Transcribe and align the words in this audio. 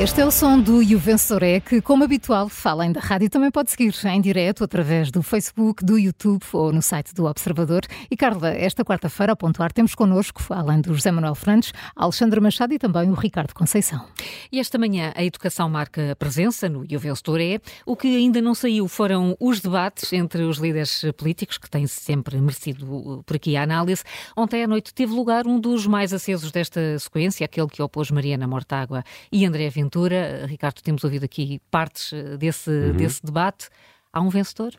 Este 0.00 0.22
é 0.22 0.24
o 0.24 0.30
som 0.30 0.58
do 0.58 0.82
E 0.82 0.96
o 0.96 0.98
Vencedor 0.98 1.42
é 1.42 1.60
que, 1.60 1.82
como 1.82 2.02
habitual, 2.02 2.48
fala 2.48 2.88
da 2.88 3.00
rádio 3.00 3.28
também 3.28 3.50
pode 3.50 3.70
seguir 3.70 3.94
em 4.06 4.18
direto 4.18 4.64
através 4.64 5.10
do 5.10 5.22
Facebook, 5.22 5.84
do 5.84 5.98
YouTube 5.98 6.42
ou 6.54 6.72
no 6.72 6.80
site 6.80 7.14
do 7.14 7.26
Observador. 7.26 7.82
E 8.10 8.16
Carla, 8.16 8.48
esta 8.48 8.82
quarta-feira, 8.82 9.32
ao 9.32 9.36
pontuar, 9.36 9.70
temos 9.70 9.94
connosco, 9.94 10.42
além 10.48 10.80
do 10.80 10.94
José 10.94 11.10
Manuel 11.10 11.34
Fernandes, 11.34 11.74
Alexandre 11.94 12.40
Machado 12.40 12.72
e 12.72 12.78
também 12.78 13.10
o 13.10 13.12
Ricardo 13.14 13.52
Conceição. 13.52 14.02
E 14.50 14.58
esta 14.58 14.78
manhã 14.78 15.12
a 15.14 15.22
educação 15.22 15.68
marca 15.68 16.16
presença 16.18 16.66
no 16.66 16.82
E 16.88 16.96
o 16.96 16.98
Vencedor 16.98 17.38
é. 17.38 17.60
O 17.84 17.94
que 17.94 18.16
ainda 18.16 18.40
não 18.40 18.54
saiu 18.54 18.88
foram 18.88 19.36
os 19.38 19.60
debates 19.60 20.14
entre 20.14 20.44
os 20.44 20.56
líderes 20.56 21.04
políticos, 21.18 21.58
que 21.58 21.68
têm 21.68 21.86
sempre 21.86 22.40
merecido 22.40 22.86
uh, 22.90 23.22
por 23.22 23.36
aqui 23.36 23.54
a 23.54 23.62
análise. 23.64 24.02
Ontem 24.34 24.64
à 24.64 24.66
noite 24.66 24.94
teve 24.94 25.12
lugar 25.12 25.46
um 25.46 25.60
dos 25.60 25.86
mais 25.86 26.14
acesos 26.14 26.50
desta 26.50 26.98
sequência, 26.98 27.44
aquele 27.44 27.68
que 27.68 27.82
opôs 27.82 28.10
Mariana 28.10 28.46
Mortágua 28.46 29.04
e 29.30 29.44
André 29.44 29.68
Ventura 29.68 29.89
Ventura. 29.90 30.46
Ricardo, 30.46 30.80
temos 30.82 31.02
ouvido 31.02 31.24
aqui 31.24 31.60
partes 31.68 32.12
eh, 32.12 32.36
desse, 32.36 32.70
uhum. 32.70 32.92
desse 32.92 33.24
debate. 33.26 33.68
Há 34.12 34.20
um 34.20 34.28
vencedor? 34.28 34.72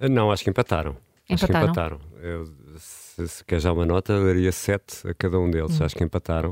Eh, 0.00 0.08
não, 0.08 0.32
acho 0.32 0.42
que 0.42 0.50
empataram. 0.50 0.96
Empataram? 1.30 1.34
Acho 1.34 1.46
que 1.46 1.52
empataram. 1.52 2.00
Eu, 2.20 2.46
se, 2.76 3.28
se 3.28 3.44
quer 3.44 3.60
já 3.60 3.72
uma 3.72 3.86
nota, 3.86 4.24
daria 4.24 4.50
sete 4.50 5.08
a 5.08 5.14
cada 5.14 5.38
um 5.38 5.48
deles. 5.48 5.78
Uhum. 5.78 5.86
Acho 5.86 5.94
que 5.94 6.02
empataram. 6.02 6.50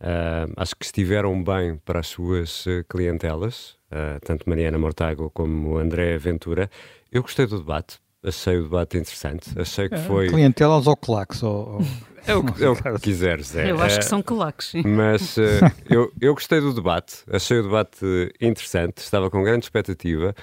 Uh, 0.00 0.52
acho 0.56 0.76
que 0.76 0.84
estiveram 0.84 1.42
bem 1.42 1.76
para 1.78 2.00
as 2.00 2.08
suas 2.08 2.64
clientelas, 2.88 3.76
uh, 3.90 4.20
tanto 4.24 4.48
Mariana 4.48 4.78
Mortágua 4.78 5.30
como 5.30 5.78
André 5.78 6.16
Ventura. 6.18 6.70
Eu 7.10 7.22
gostei 7.22 7.46
do 7.46 7.58
debate, 7.58 7.98
achei 8.24 8.58
o 8.58 8.64
debate 8.64 8.96
interessante. 8.96 9.50
Achei 9.58 9.88
que 9.88 9.94
é, 9.94 9.98
foi. 9.98 10.28
Clientelas 10.28 10.86
ou 10.86 10.96
claques? 10.96 11.42
Ou... 11.42 11.80
É 12.26 12.34
o, 12.34 12.42
que, 12.42 12.64
é 12.64 12.70
o 12.70 12.74
que 12.74 13.00
quiseres. 13.00 13.54
É. 13.54 13.70
Eu 13.70 13.80
acho 13.82 13.98
que 13.98 14.04
são 14.04 14.22
claques. 14.22 14.72
Mas 14.84 15.36
uh, 15.36 15.70
eu, 15.88 16.10
eu 16.20 16.32
gostei 16.34 16.58
do 16.60 16.72
debate, 16.72 17.16
achei 17.30 17.58
o 17.58 17.62
debate 17.64 18.32
interessante, 18.40 18.98
estava 18.98 19.30
com 19.30 19.42
grande 19.42 19.66
expectativa. 19.66 20.34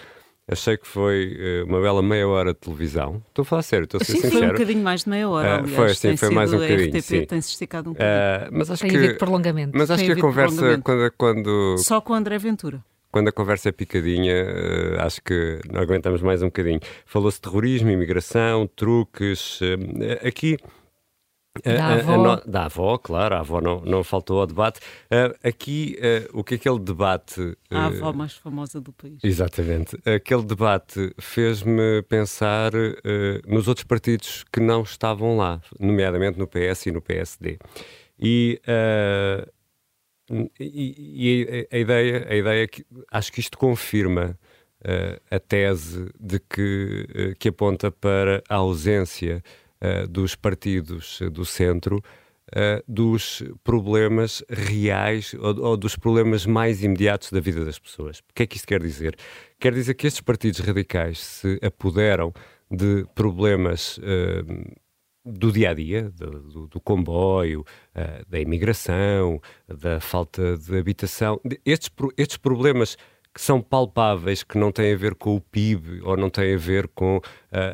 Achei 0.47 0.75
que 0.75 0.85
foi 0.85 1.37
uh, 1.63 1.65
uma 1.65 1.79
bela 1.81 2.03
meia 2.03 2.27
hora 2.27 2.53
de 2.53 2.59
televisão. 2.59 3.21
Estou 3.29 3.43
a 3.43 3.45
falar 3.45 3.61
sério, 3.61 3.85
estou 3.85 4.01
a 4.01 4.03
ser 4.03 4.13
sim, 4.13 4.21
sincero. 4.21 4.37
Foi 4.37 4.47
um 4.47 4.51
bocadinho 4.51 4.83
mais 4.83 5.03
de 5.03 5.09
meia 5.09 5.29
hora. 5.29 5.47
Uh, 5.47 5.63
aliás, 5.63 5.75
foi, 5.75 5.95
sim, 5.95 6.17
foi 6.17 6.29
mais 6.29 6.51
um 6.51 6.57
bocadinho. 6.57 6.89
RTP 6.89 7.01
sim. 7.01 7.25
tem-se 7.25 7.49
esticado 7.49 7.89
um 7.89 7.93
bocadinho. 7.93 8.51
mas 8.51 8.69
acho 8.69 8.81
tem 8.83 8.91
que, 8.91 9.13
prolongamento. 9.13 9.77
Mas 9.77 9.89
acho 9.89 10.03
tem 10.03 10.13
que 10.13 10.19
a 10.19 10.21
conversa, 10.21 10.81
quando, 10.83 11.13
quando. 11.17 11.77
Só 11.79 12.01
com 12.01 12.13
o 12.13 12.15
André 12.15 12.37
Ventura 12.37 12.83
quando 13.11 13.27
a 13.27 13.31
conversa 13.31 13.69
é 13.69 13.71
picadinha, 13.71 14.33
uh, 14.33 15.01
acho 15.01 15.21
que 15.21 15.59
não 15.71 15.81
aguentamos 15.81 16.21
mais 16.21 16.41
um 16.41 16.45
bocadinho. 16.45 16.79
Falou-se 17.05 17.39
terrorismo, 17.41 17.89
imigração, 17.89 18.67
truques. 18.67 19.59
Uh, 19.61 20.25
aqui. 20.25 20.57
Da 21.65 21.95
avó. 21.95 22.25
A, 22.25 22.33
a, 22.33 22.35
da 22.45 22.65
avó, 22.65 22.97
claro, 22.97 23.35
a 23.35 23.39
avó 23.39 23.59
não, 23.59 23.81
não 23.81 24.05
faltou 24.05 24.39
ao 24.39 24.47
debate. 24.47 24.79
Uh, 25.11 25.35
aqui, 25.45 25.97
o 26.31 26.45
que 26.45 26.55
aquele 26.55 26.79
debate. 26.79 27.57
A 27.69 27.87
avó 27.87 28.13
mais 28.13 28.33
famosa 28.33 28.79
do 28.79 28.93
país. 28.93 29.19
Exatamente. 29.21 29.97
Aquele 30.05 30.43
debate 30.43 31.13
fez-me 31.19 32.01
pensar 32.03 32.71
nos 33.45 33.67
outros 33.67 33.83
partidos 33.83 34.45
que 34.51 34.61
não 34.61 34.83
estavam 34.83 35.35
lá, 35.35 35.59
nomeadamente 35.77 36.39
no 36.39 36.47
PS 36.47 36.85
e 36.85 36.91
no 36.91 37.01
PSD. 37.01 37.59
E 38.17 38.61
e, 40.59 40.95
e 41.29 41.67
a, 41.71 41.77
ideia, 41.77 42.27
a 42.29 42.35
ideia 42.35 42.63
é 42.63 42.67
que 42.67 42.85
acho 43.11 43.31
que 43.31 43.39
isto 43.39 43.57
confirma 43.57 44.37
uh, 44.81 45.35
a 45.35 45.39
tese 45.39 46.09
de 46.19 46.39
que, 46.39 47.07
uh, 47.09 47.35
que 47.37 47.49
aponta 47.49 47.91
para 47.91 48.43
a 48.47 48.55
ausência 48.55 49.43
uh, 49.81 50.07
dos 50.07 50.35
partidos 50.35 51.19
do 51.31 51.45
centro 51.45 52.01
dos 52.85 53.41
problemas 53.63 54.43
reais 54.49 55.33
ou, 55.35 55.57
ou, 55.63 55.77
dos 55.77 55.95
problemas 55.95 56.45
mais 56.45 56.83
imediatos 56.83 57.31
da 57.31 57.39
vida 57.39 57.63
das 57.63 57.79
pessoas. 57.79 58.19
O 58.19 58.23
que 58.35 58.43
é 58.43 58.47
que 58.47 58.57
isto 58.57 58.67
quer 58.67 58.81
dizer? 58.81 59.15
Quer 59.57 59.73
dizer 59.73 59.93
que 59.93 60.05
estes 60.05 60.21
partidos 60.21 60.59
radicais 60.59 61.19
se 61.19 61.57
apoderam 61.63 62.33
de 62.69 63.05
problemas 63.15 63.97
do 65.23 65.51
dia 65.51 65.69
a 65.69 65.73
dia, 65.73 66.09
do, 66.11 66.67
do 66.67 66.81
comboio, 66.81 67.61
uh, 67.61 68.29
da 68.29 68.39
imigração, 68.39 69.39
da 69.67 69.99
falta 69.99 70.57
de 70.57 70.77
habitação, 70.77 71.39
estes, 71.65 71.89
estes 72.17 72.37
problemas 72.37 72.97
que 73.33 73.41
são 73.41 73.61
palpáveis, 73.61 74.43
que 74.43 74.57
não 74.57 74.71
têm 74.71 74.93
a 74.93 74.97
ver 74.97 75.15
com 75.15 75.35
o 75.35 75.41
PIB 75.41 76.01
ou 76.03 76.17
não 76.17 76.29
têm 76.29 76.55
a 76.55 76.57
ver 76.57 76.87
com 76.89 77.17
uh, 77.17 77.21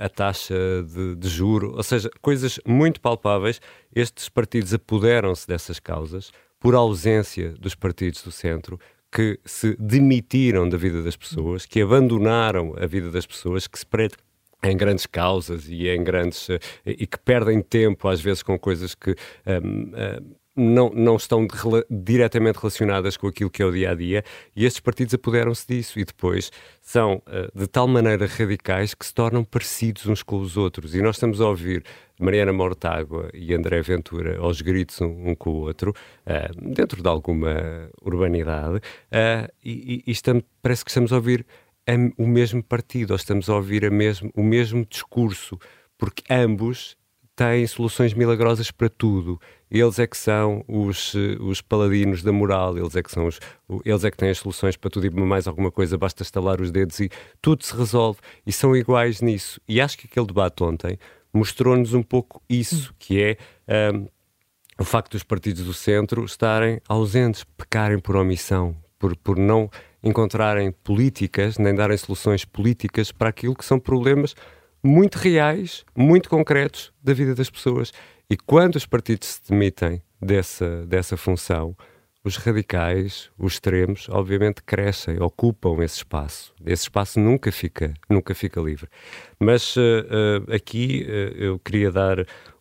a 0.02 0.10
taxa 0.10 0.56
de, 0.84 1.16
de 1.16 1.28
juro, 1.28 1.76
ou 1.76 1.84
seja, 1.84 2.10
coisas 2.22 2.60
muito 2.66 3.02
palpáveis, 3.02 3.60
estes 3.96 4.30
partidos 4.30 4.74
apoderam-se 4.74 5.48
dessas 5.48 5.80
causas 5.80 6.32
por 6.60 6.76
ausência 6.76 7.54
dos 7.54 7.76
partidos 7.76 8.22
do 8.24 8.32
centro, 8.32 8.80
que 9.12 9.40
se 9.46 9.76
demitiram 9.80 10.68
da 10.68 10.78
vida 10.78 11.02
das 11.02 11.16
pessoas, 11.16 11.66
que 11.66 11.82
abandonaram 11.82 12.76
a 12.78 12.86
vida 12.86 13.10
das 13.10 13.26
pessoas, 13.26 13.68
que 13.68 13.80
se 13.80 13.86
em 14.70 14.78
grandes 14.78 15.06
causas 15.06 15.68
e 15.68 15.88
em 15.88 16.04
grandes 16.04 16.50
uh, 16.50 16.60
e 16.86 17.08
que 17.08 17.20
perdem 17.20 17.62
tempo 17.62 18.08
às 18.08 18.22
vezes 18.22 18.44
com 18.44 18.58
coisas 18.58 18.94
que 18.96 19.12
um, 19.12 19.84
uh, 19.84 19.96
eh, 19.96 20.20
não, 20.58 20.90
não 20.90 21.16
estão 21.16 21.46
de, 21.46 21.56
diretamente 21.90 22.58
relacionadas 22.58 23.16
com 23.16 23.28
aquilo 23.28 23.50
que 23.50 23.62
é 23.62 23.66
o 23.66 23.72
dia 23.72 23.92
a 23.92 23.96
dia, 23.96 24.24
e 24.56 24.66
estes 24.66 24.80
partidos 24.80 25.14
apoderam-se 25.14 25.68
disso 25.68 26.00
e 26.00 26.04
depois 26.04 26.52
são 26.82 27.22
uh, 27.28 27.58
de 27.58 27.68
tal 27.68 27.88
maneira 27.88 28.26
radicais 28.26 28.96
que 28.96 29.06
se 29.06 29.14
tornam 29.14 29.44
parecidos 29.44 30.08
uns 30.08 30.24
com 30.24 30.40
os 30.40 30.58
outros. 30.58 30.96
E 30.96 31.02
nós 31.02 31.18
estamos 31.18 31.40
a 31.40 31.48
ouvir 31.48 31.84
Mariana 32.20 32.52
Mortágua 32.52 33.30
e 33.34 33.54
André 33.54 33.82
Ventura 33.82 34.40
aos 34.40 34.62
gritos 34.62 35.00
um, 35.00 35.30
um 35.30 35.36
com 35.36 35.52
o 35.52 35.62
outro, 35.62 35.94
uh, 36.26 36.74
dentro 36.74 37.04
de 37.04 37.08
alguma 37.08 37.92
urbanidade, 38.02 38.78
uh, 38.78 39.52
e, 39.64 39.72
e, 39.72 40.04
e 40.08 40.12
estamos, 40.12 40.44
parece 40.62 40.84
que 40.84 40.90
estamos 40.90 41.14
a 41.14 41.18
ouvir 41.18 41.46
o 42.18 42.28
mesmo 42.28 42.62
partido, 42.62 43.12
ou 43.12 43.16
estamos 43.16 43.50
a 43.50 43.56
ouvir 43.56 43.90
mesmo, 43.90 44.32
o 44.36 44.44
mesmo 44.44 44.86
discurso, 44.86 45.58
porque 45.98 46.24
ambos 46.30 46.98
têm 47.38 47.66
soluções 47.68 48.14
milagrosas 48.14 48.72
para 48.72 48.90
tudo. 48.90 49.40
Eles 49.70 50.00
é 50.00 50.08
que 50.08 50.18
são 50.18 50.66
os, 50.68 51.14
os 51.40 51.62
paladinos 51.62 52.24
da 52.24 52.32
moral, 52.32 52.78
eles 52.78 52.96
é 52.96 53.04
que 53.04 53.12
são 53.12 53.28
os, 53.28 53.40
eles 53.86 54.04
é 54.04 54.10
que 54.10 54.18
têm 54.18 54.30
as 54.30 54.40
soluções 54.40 54.76
para 54.76 54.90
tudo 54.90 55.06
e 55.06 55.10
mais 55.12 55.48
alguma 55.48 55.72
coisa, 55.72 55.98
basta 55.98 56.24
estalar 56.24 56.60
os 56.60 56.72
dedos 56.72 57.00
e 57.00 57.10
tudo 57.42 57.64
se 57.64 57.76
resolve. 57.76 58.20
E 58.46 58.52
são 58.52 58.76
iguais 58.76 59.22
nisso. 59.22 59.62
E 59.68 59.80
acho 59.80 59.98
que 59.98 60.08
aquele 60.08 60.26
debate 60.26 60.64
ontem 60.64 60.98
mostrou-nos 61.32 61.94
um 61.94 62.02
pouco 62.02 62.42
isso, 62.50 62.94
que 62.98 63.22
é 63.22 63.94
um, 63.94 64.08
o 64.80 64.84
facto 64.84 65.12
dos 65.12 65.24
partidos 65.24 65.64
do 65.64 65.74
centro 65.74 66.26
estarem 66.26 66.82
ausentes, 66.88 67.44
pecarem 67.44 68.00
por 68.00 68.16
omissão, 68.16 68.76
por, 68.98 69.16
por 69.16 69.38
não 69.38 69.70
encontrarem 70.04 70.72
políticas, 70.72 71.58
nem 71.58 71.74
darem 71.74 71.98
soluções 71.98 72.46
políticas 72.46 73.12
para 73.12 73.30
aquilo 73.30 73.56
que 73.56 73.66
são 73.66 73.80
problemas 73.80 74.36
muito 74.84 75.16
reais, 75.16 75.84
muito 75.96 76.30
concretos 76.30 76.94
da 77.04 77.14
vida 77.14 77.34
das 77.36 77.50
pessoas. 77.50 77.92
E 78.30 78.38
quando 78.38 78.76
os 78.76 78.86
partidos 78.86 79.28
se 79.28 79.42
demitem 79.50 80.02
dessa, 80.22 80.86
dessa 80.86 81.18
função, 81.18 81.76
os 82.24 82.36
radicais, 82.36 83.30
os 83.38 83.54
extremos, 83.54 84.08
obviamente 84.10 84.62
crescem, 84.62 85.22
ocupam 85.22 85.82
esse 85.82 85.98
espaço. 85.98 86.54
Esse 86.66 86.84
espaço 86.84 87.20
nunca 87.20 87.52
fica, 87.52 87.94
nunca 88.10 88.36
fica 88.36 88.60
livre. 88.60 88.90
Mas 89.40 89.76
uh, 89.78 89.80
uh, 89.80 90.54
aqui 90.54 91.06
uh, 91.08 91.38
eu 91.38 91.60
queria 91.60 91.90
dar 91.90 92.18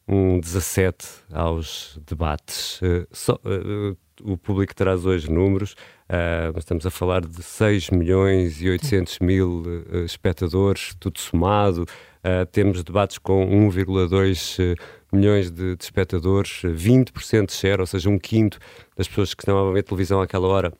um 0.08 0.38
17 0.38 1.06
aos 1.32 1.98
debates. 2.06 2.80
Só, 3.10 3.38
o 4.22 4.36
público 4.36 4.74
traz 4.74 5.04
hoje 5.04 5.30
números. 5.30 5.72
Uh, 6.08 6.56
estamos 6.58 6.86
a 6.86 6.90
falar 6.90 7.22
de 7.22 7.42
6 7.42 7.90
milhões 7.90 8.62
e 8.62 8.68
800 8.68 9.18
mil 9.18 9.62
uh, 9.62 10.04
espectadores, 10.04 10.94
tudo 11.00 11.18
somado. 11.18 11.82
Uh, 11.82 12.46
temos 12.50 12.82
debates 12.82 13.18
com 13.18 13.46
1,2 13.46 14.76
milhões 15.12 15.50
de, 15.50 15.76
de, 15.76 15.84
espectadores, 15.84 16.62
20% 16.62 17.46
de 17.46 17.52
share, 17.52 17.80
ou 17.80 17.86
seja, 17.86 18.08
um 18.08 18.18
quinto 18.18 18.58
das 18.96 19.08
pessoas 19.08 19.34
que 19.34 19.42
estão 19.42 19.68
a 19.68 19.72
ver 19.72 19.82
televisão 19.82 20.20
àquela 20.20 20.48
hora 20.48 20.72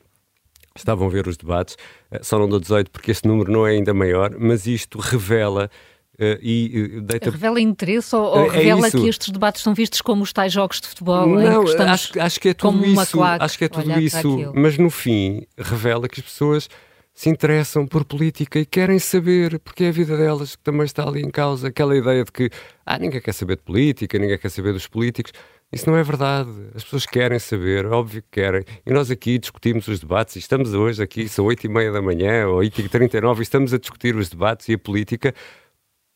estavam 0.74 1.06
a 1.06 1.10
ver 1.10 1.26
os 1.26 1.36
debates. 1.36 1.76
só 2.20 2.38
não 2.38 2.48
dou 2.48 2.60
18 2.60 2.90
porque 2.90 3.10
esse 3.10 3.26
número 3.26 3.50
não 3.50 3.66
é 3.66 3.70
ainda 3.70 3.94
maior, 3.94 4.36
mas 4.38 4.66
isto 4.66 4.98
revela 4.98 5.70
Uh, 6.18 6.40
e, 6.40 7.00
deita... 7.02 7.30
Revela 7.30 7.60
interesse 7.60 8.16
ou, 8.16 8.22
ou 8.22 8.46
é 8.46 8.56
revela 8.56 8.88
isso. 8.88 8.98
que 8.98 9.08
estes 9.08 9.28
debates 9.28 9.62
são 9.62 9.74
vistos 9.74 10.00
como 10.00 10.22
os 10.22 10.32
tais 10.32 10.50
jogos 10.50 10.80
de 10.80 10.88
futebol? 10.88 11.26
Não, 11.26 11.62
acho, 11.62 12.18
acho, 12.18 12.40
que 12.40 12.48
é 12.48 12.54
tudo 12.54 12.86
isso. 12.86 13.22
Acho 13.22 13.58
que 13.58 13.64
é 13.64 13.68
tudo 13.68 14.00
isso. 14.00 14.52
Mas 14.54 14.78
no 14.78 14.88
fim, 14.88 15.42
revela 15.58 16.08
que 16.08 16.20
as 16.20 16.26
pessoas 16.26 16.68
se 17.16 17.30
interessam 17.30 17.86
por 17.86 18.04
política 18.04 18.58
e 18.58 18.66
querem 18.66 18.98
saber, 18.98 19.58
porque 19.60 19.84
é 19.84 19.88
a 19.88 19.92
vida 19.92 20.16
delas 20.18 20.54
que 20.54 20.62
também 20.62 20.84
está 20.84 21.06
ali 21.06 21.22
em 21.22 21.30
causa. 21.30 21.68
Aquela 21.68 21.96
ideia 21.96 22.22
de 22.22 22.30
que 22.30 22.50
ah, 22.84 22.98
ninguém 22.98 23.22
quer 23.22 23.32
saber 23.32 23.56
de 23.56 23.62
política, 23.62 24.18
ninguém 24.18 24.38
quer 24.38 24.50
saber 24.50 24.74
dos 24.74 24.86
políticos. 24.86 25.32
Isso 25.72 25.90
não 25.90 25.96
é 25.96 26.02
verdade. 26.02 26.50
As 26.74 26.84
pessoas 26.84 27.06
querem 27.06 27.38
saber, 27.38 27.86
óbvio 27.86 28.22
que 28.22 28.40
querem. 28.40 28.64
E 28.84 28.92
nós 28.92 29.10
aqui 29.10 29.38
discutimos 29.38 29.88
os 29.88 29.98
debates, 29.98 30.36
e 30.36 30.38
estamos 30.38 30.74
hoje 30.74 31.02
aqui, 31.02 31.26
são 31.26 31.46
8 31.46 31.64
e 31.64 31.68
meia 31.68 31.90
da 31.90 32.02
manhã, 32.02 32.46
ou 32.48 32.56
8 32.56 32.82
e 32.82 32.88
39 32.88 33.40
e 33.40 33.42
estamos 33.42 33.72
a 33.72 33.78
discutir 33.78 34.14
os 34.14 34.28
debates 34.28 34.68
e 34.68 34.74
a 34.74 34.78
política 34.78 35.34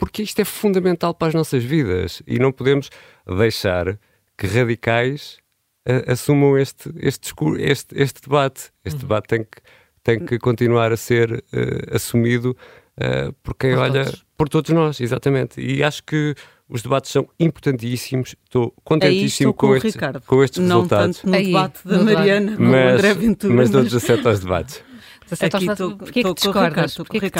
porque 0.00 0.22
isto 0.22 0.40
é 0.40 0.44
fundamental 0.46 1.14
para 1.14 1.28
as 1.28 1.34
nossas 1.34 1.62
vidas 1.62 2.22
e 2.26 2.38
não 2.38 2.50
podemos 2.50 2.90
deixar 3.28 3.98
que 4.36 4.46
radicais 4.46 5.38
assumam 6.06 6.58
este, 6.58 6.90
este, 6.96 7.20
discurso, 7.20 7.60
este, 7.62 7.94
este 8.00 8.22
debate. 8.22 8.70
Este 8.84 8.96
uhum. 8.96 9.00
debate 9.02 9.28
tem 9.28 9.44
que, 9.44 9.60
tem 10.02 10.18
que 10.24 10.38
continuar 10.38 10.90
a 10.90 10.96
ser 10.96 11.32
uh, 11.32 11.94
assumido 11.94 12.56
uh, 12.96 13.32
por 13.42 13.54
quem 13.54 13.74
por 13.74 13.80
olha, 13.80 14.04
todos. 14.04 14.24
por 14.38 14.48
todos 14.48 14.70
nós, 14.70 15.00
exatamente. 15.00 15.60
E 15.60 15.82
acho 15.82 16.02
que 16.02 16.34
os 16.66 16.80
debates 16.82 17.10
são 17.10 17.28
importantíssimos. 17.38 18.34
Estou 18.44 18.74
contentíssimo 18.82 19.52
com, 19.52 19.68
com, 19.68 19.76
este, 19.76 19.98
com 20.26 20.42
estes 20.42 20.64
não 20.64 20.76
resultados. 20.76 21.22
Não 21.24 21.32
tanto 21.32 21.38
no 21.38 21.44
debate 21.44 21.80
da 21.84 21.98
Mariana, 21.98 22.56
com 22.56 22.62
mas, 22.62 22.72
o 22.72 22.94
André 22.94 23.14
Ventura. 23.14 23.54
Mas 23.54 23.70
dou 23.70 23.82
17 23.82 24.26
aos 24.26 24.40
debates. 24.40 24.89
Aqui 25.32 25.70
estou, 25.70 25.96
Porquê 25.96 26.22
que 26.22 26.34
discordas? 26.34 26.94
Porquê 26.94 27.20
que 27.20 27.30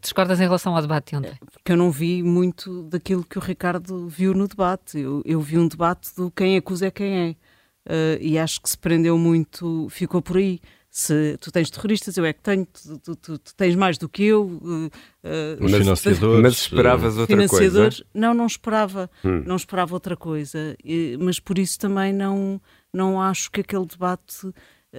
discordas 0.00 0.40
em 0.40 0.44
relação 0.44 0.74
ao 0.74 0.82
debate 0.82 1.10
de 1.10 1.16
ontem? 1.16 1.38
Porque 1.52 1.72
eu 1.72 1.76
não 1.76 1.90
vi 1.90 2.22
muito 2.22 2.82
daquilo 2.84 3.24
que 3.24 3.38
o 3.38 3.40
Ricardo 3.40 4.08
viu 4.08 4.34
no 4.34 4.46
debate. 4.46 4.98
Eu, 4.98 5.22
eu 5.24 5.40
vi 5.40 5.58
um 5.58 5.66
debate 5.66 6.14
do 6.16 6.30
quem 6.30 6.56
acusa 6.56 6.86
é 6.86 6.90
quem 6.90 7.18
é. 7.18 7.36
Uh, 7.84 8.18
e 8.20 8.38
acho 8.38 8.60
que 8.60 8.70
se 8.70 8.78
prendeu 8.78 9.18
muito, 9.18 9.88
ficou 9.90 10.22
por 10.22 10.36
aí. 10.36 10.60
Se 10.88 11.38
tu 11.40 11.50
tens 11.50 11.70
terroristas, 11.70 12.18
eu 12.18 12.24
é 12.24 12.34
que 12.34 12.42
tenho, 12.42 12.66
tu, 12.66 12.98
tu, 12.98 13.16
tu, 13.16 13.38
tu 13.38 13.54
tens 13.56 13.74
mais 13.74 13.96
do 13.96 14.08
que 14.08 14.24
eu. 14.24 14.44
Uh, 14.44 14.90
uh, 15.24 15.64
Os 15.64 15.72
financiadores. 15.72 16.42
Mas 16.42 16.52
esperavas 16.52 17.16
outra 17.16 17.34
financiadores, 17.34 17.96
coisa? 17.96 18.10
Não, 18.14 18.34
não 18.34 18.46
esperava. 18.46 19.10
Hum. 19.24 19.42
Não 19.46 19.56
esperava 19.56 19.94
outra 19.94 20.16
coisa. 20.16 20.76
E, 20.84 21.16
mas 21.18 21.40
por 21.40 21.58
isso 21.58 21.78
também 21.78 22.12
não, 22.12 22.60
não 22.92 23.20
acho 23.20 23.50
que 23.50 23.62
aquele 23.62 23.86
debate 23.86 24.52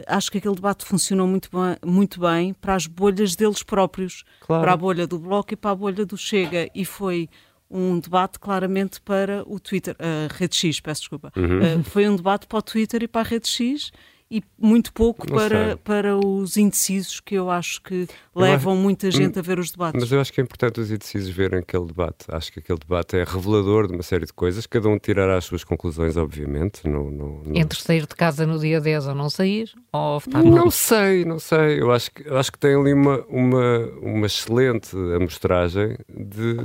acho 0.07 0.31
que 0.31 0.37
aquele 0.37 0.55
debate 0.55 0.85
funcionou 0.85 1.27
muito 1.27 1.49
bem, 1.51 1.77
muito 1.85 2.19
bem 2.19 2.53
para 2.53 2.75
as 2.75 2.87
bolhas 2.87 3.35
deles 3.35 3.63
próprios, 3.63 4.23
claro. 4.41 4.63
para 4.63 4.73
a 4.73 4.77
bolha 4.77 5.07
do 5.07 5.19
Bloco 5.19 5.53
e 5.53 5.57
para 5.57 5.71
a 5.71 5.75
bolha 5.75 6.05
do 6.05 6.17
Chega, 6.17 6.69
e 6.73 6.83
foi 6.83 7.29
um 7.69 7.99
debate 7.99 8.39
claramente 8.39 9.01
para 9.01 9.43
o 9.47 9.59
Twitter, 9.59 9.95
a 9.99 10.33
Rede 10.33 10.55
X, 10.55 10.79
peço 10.79 11.01
desculpa. 11.01 11.31
Uhum. 11.35 11.79
Uh, 11.79 11.83
foi 11.83 12.07
um 12.07 12.15
debate 12.15 12.45
para 12.45 12.59
o 12.59 12.61
Twitter 12.61 13.03
e 13.03 13.07
para 13.07 13.21
a 13.21 13.23
Rede 13.23 13.47
X 13.47 13.91
e 14.33 14.44
muito 14.57 14.91
pouco 14.91 15.27
para, 15.27 15.77
para 15.77 16.18
os 16.18 16.57
indecisos, 16.57 17.19
que 17.19 17.35
eu 17.35 17.51
acho 17.51 17.80
que 17.83 18.07
levam 18.35 18.74
acho, 18.74 18.81
muita 18.81 19.12
gente 19.12 19.38
a 19.38 19.44
ver 19.44 19.59
os 19.59 19.69
debates. 19.69 20.01
Mas 20.01 20.12
eu 20.12 20.19
acho 20.19 20.33
que 20.33 20.41
é 20.41 20.44
importante 20.44 20.80
os 20.80 20.89
indecisos 20.89 21.30
verem 21.30 21.59
aquele 21.59 21.85
debate. 21.85 22.25
Acho 22.30 22.51
que 22.51 22.57
aquele 22.57 22.80
debate 22.80 23.15
é 23.15 23.24
revelador 23.24 23.85
de 23.88 23.94
uma 23.94 24.01
série 24.01 24.25
de 24.25 24.33
coisas. 24.33 24.65
Cada 24.65 24.89
um 24.89 24.97
tirará 24.97 25.38
as 25.38 25.45
suas 25.45 25.63
conclusões, 25.63 26.18
obviamente. 26.18 26.88
No, 26.88 27.12
no, 27.12 27.44
no... 27.44 27.56
Entre 27.56 27.80
sair 27.80 28.07
de 28.07 28.15
casa 28.15 28.47
no 28.47 28.57
dia 28.57 28.81
10 28.81 29.06
ou 29.09 29.13
não 29.13 29.30
sair, 29.30 29.71
ou 29.91 30.18
estar 30.18 30.41
Não 30.41 30.71
sei, 30.71 31.25
não 31.25 31.38
sei. 31.38 31.79
Eu 31.79 31.91
acho 31.91 32.09
que, 32.09 32.27
eu 32.27 32.36
acho 32.36 32.51
que 32.51 32.57
tem 32.57 32.74
ali 32.74 32.91
uma, 32.91 33.24
uma, 33.27 33.77
uma 34.01 34.25
excelente 34.25 34.95
amostragem 35.15 35.95
de, 36.09 36.56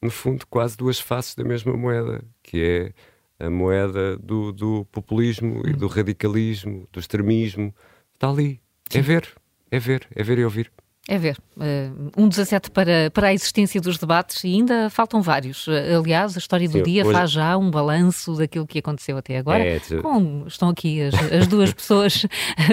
no 0.00 0.10
fundo, 0.10 0.46
quase 0.48 0.74
duas 0.74 0.98
faces 0.98 1.34
da 1.34 1.44
mesma 1.44 1.76
moeda, 1.76 2.24
que 2.42 2.62
é 2.62 2.92
a 3.38 3.50
moeda 3.50 4.16
do, 4.18 4.52
do 4.52 4.84
populismo 4.92 5.62
e 5.66 5.72
do 5.72 5.86
radicalismo, 5.86 6.88
do 6.92 7.00
extremismo. 7.00 7.74
Está 8.14 8.28
ali. 8.28 8.60
É 8.92 9.00
ver, 9.00 9.28
é 9.70 9.78
ver, 9.78 10.06
é 10.14 10.22
ver 10.22 10.38
e 10.38 10.44
ouvir. 10.44 10.70
É 11.06 11.18
ver. 11.18 11.36
Uh, 11.56 12.10
um 12.16 12.28
17 12.28 12.70
para, 12.70 13.10
para 13.12 13.28
a 13.28 13.34
existência 13.34 13.78
dos 13.78 13.98
debates 13.98 14.42
e 14.42 14.54
ainda 14.54 14.88
faltam 14.88 15.20
vários. 15.20 15.66
Uh, 15.66 15.72
aliás, 16.00 16.34
a 16.34 16.38
história 16.38 16.66
do 16.66 16.78
Sim, 16.78 16.82
dia 16.82 17.04
hoje... 17.04 17.12
faz 17.12 17.30
já 17.30 17.58
um 17.58 17.70
balanço 17.70 18.34
daquilo 18.34 18.66
que 18.66 18.78
aconteceu 18.78 19.18
até 19.18 19.36
agora. 19.36 19.62
É, 19.62 19.80
tu... 19.80 20.00
Com, 20.00 20.44
estão 20.46 20.70
aqui 20.70 21.02
as, 21.02 21.14
as 21.30 21.46
duas 21.46 21.72
pessoas 21.74 22.24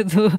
do, 0.06 0.30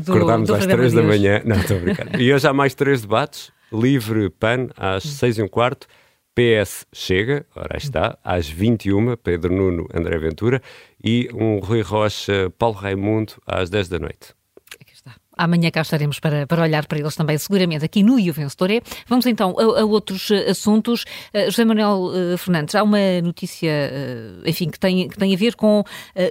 do 0.00 0.12
Acordámos 0.12 0.48
do 0.48 0.54
às 0.54 0.64
três 0.64 0.94
da 0.94 1.02
manhã. 1.02 1.42
Não, 1.44 1.56
estou 1.56 1.76
a 1.76 1.80
brincar. 1.80 2.20
E 2.20 2.32
hoje 2.32 2.48
há 2.48 2.54
mais 2.54 2.74
três 2.74 3.02
debates. 3.02 3.50
Livre 3.70 4.30
PAN 4.30 4.68
às 4.76 5.02
seis 5.02 5.36
e 5.36 5.42
um 5.42 5.48
quarto. 5.48 5.86
PS 6.34 6.86
chega, 6.92 7.44
ora 7.54 7.76
está, 7.76 8.18
às 8.24 8.48
21, 8.48 9.16
Pedro 9.16 9.54
Nuno, 9.54 9.86
André 9.92 10.18
Ventura, 10.18 10.62
e 11.02 11.28
um 11.34 11.58
Rui 11.58 11.82
Rocha, 11.82 12.50
Paulo 12.58 12.76
Raimundo, 12.76 13.34
às 13.46 13.68
10 13.68 13.88
da 13.88 13.98
noite. 13.98 14.34
Aqui 14.80 14.94
está. 14.94 15.14
Amanhã 15.36 15.70
cá 15.70 15.82
estaremos 15.82 16.18
para, 16.20 16.46
para 16.46 16.62
olhar 16.62 16.86
para 16.86 16.98
eles 16.98 17.14
também, 17.14 17.36
seguramente, 17.36 17.84
aqui 17.84 18.02
no 18.02 18.18
E 18.18 18.30
Vencedor. 18.30 18.70
Vamos 19.06 19.26
então 19.26 19.54
a, 19.58 19.80
a 19.80 19.84
outros 19.84 20.30
eh, 20.30 20.50
assuntos. 20.50 21.04
Uh, 21.34 21.50
José 21.50 21.64
Manuel 21.66 22.10
uh, 22.34 22.38
Fernandes, 22.38 22.74
há 22.74 22.82
uma 22.82 23.20
notícia, 23.22 23.70
uh, 23.70 24.48
enfim, 24.48 24.70
que 24.70 24.78
tem, 24.78 25.08
que 25.08 25.18
tem 25.18 25.34
a 25.34 25.36
ver 25.36 25.54
com 25.54 25.84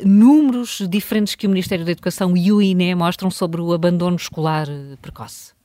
números 0.03 0.81
diferentes 0.89 1.35
que 1.35 1.45
o 1.45 1.49
Ministério 1.49 1.85
da 1.85 1.91
Educação 1.91 2.35
e 2.35 2.51
o 2.51 2.61
INE 2.61 2.95
mostram 2.95 3.29
sobre 3.29 3.61
o 3.61 3.71
abandono 3.71 4.15
escolar 4.15 4.67
precoce. 5.01 5.60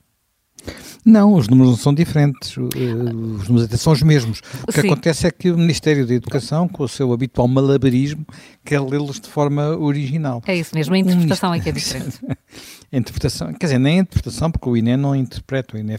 Não, 1.05 1.33
os 1.35 1.47
números 1.47 1.71
não 1.71 1.77
são 1.77 1.93
diferentes, 1.93 2.57
eh, 2.57 2.93
os 3.39 3.47
números 3.47 3.63
até 3.63 3.77
são 3.77 3.93
os 3.93 4.01
mesmos. 4.01 4.41
O 4.63 4.71
que 4.71 4.81
Sim. 4.81 4.87
acontece 4.87 5.25
é 5.25 5.31
que 5.31 5.49
o 5.49 5.57
Ministério 5.57 6.05
da 6.05 6.13
Educação, 6.13 6.67
com 6.67 6.83
o 6.83 6.87
seu 6.87 7.13
habitual 7.13 7.47
malabarismo, 7.47 8.25
quer 8.65 8.81
lê-los 8.81 9.19
de 9.19 9.29
forma 9.29 9.69
original. 9.77 10.41
É 10.45 10.55
isso 10.55 10.75
mesmo, 10.75 10.95
a 10.95 10.97
interpretação 10.97 11.53
é 11.53 11.59
que 11.59 11.69
é 11.69 11.71
diferente. 11.71 12.19
a 12.91 12.97
interpretação, 12.97 13.53
quer 13.53 13.67
dizer, 13.67 13.79
nem 13.79 13.99
a 13.99 14.01
interpretação, 14.01 14.51
porque 14.51 14.67
o 14.67 14.75
INE 14.75 14.97
não 14.97 15.15
interpreta, 15.15 15.77
o 15.77 15.79
INE, 15.79 15.95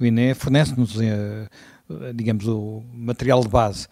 o 0.00 0.04
INE 0.04 0.34
fornece-nos, 0.34 1.00
eh, 1.00 1.48
digamos, 2.14 2.48
o 2.48 2.82
material 2.92 3.42
de 3.42 3.48
base. 3.48 3.86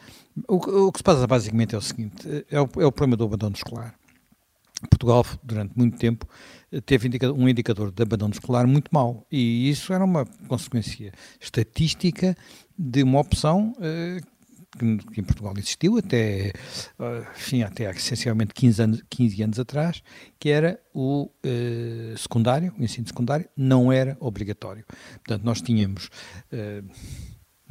O, 0.48 0.56
o, 0.86 0.92
que 0.92 0.98
se 0.98 1.04
passa 1.04 1.26
basicamente 1.26 1.74
é 1.74 1.78
o 1.78 1.82
seguinte, 1.82 2.44
é 2.50 2.60
o, 2.60 2.68
é 2.78 2.86
o 2.86 2.92
problema 2.92 3.16
do 3.16 3.24
abandono 3.24 3.54
escolar. 3.54 3.94
Portugal, 4.88 5.24
durante 5.42 5.76
muito 5.76 5.98
tempo, 5.98 6.26
teve 6.84 7.08
um 7.34 7.48
indicador 7.48 7.90
de 7.90 8.02
abandono 8.02 8.32
escolar 8.32 8.66
muito 8.66 8.88
mau. 8.92 9.26
E 9.30 9.68
isso 9.68 9.92
era 9.92 10.04
uma 10.04 10.24
consequência 10.46 11.12
estatística 11.40 12.36
de 12.78 13.02
uma 13.02 13.20
opção 13.20 13.72
uh, 13.78 15.10
que, 15.12 15.20
em 15.20 15.24
Portugal 15.24 15.52
existiu 15.56 15.98
até, 15.98 16.52
uh, 16.98 17.26
enfim, 17.36 17.62
até 17.62 17.90
essencialmente 17.90 18.54
15 18.54 18.82
anos, 18.82 19.02
15 19.10 19.42
anos 19.42 19.58
atrás, 19.58 20.02
que 20.38 20.48
era 20.48 20.80
o 20.94 21.24
uh, 21.44 22.16
secundário, 22.16 22.72
o 22.78 22.84
ensino 22.84 23.06
secundário, 23.06 23.48
não 23.56 23.90
era 23.90 24.16
obrigatório. 24.20 24.84
Portanto, 25.24 25.42
nós 25.42 25.60
tínhamos 25.60 26.08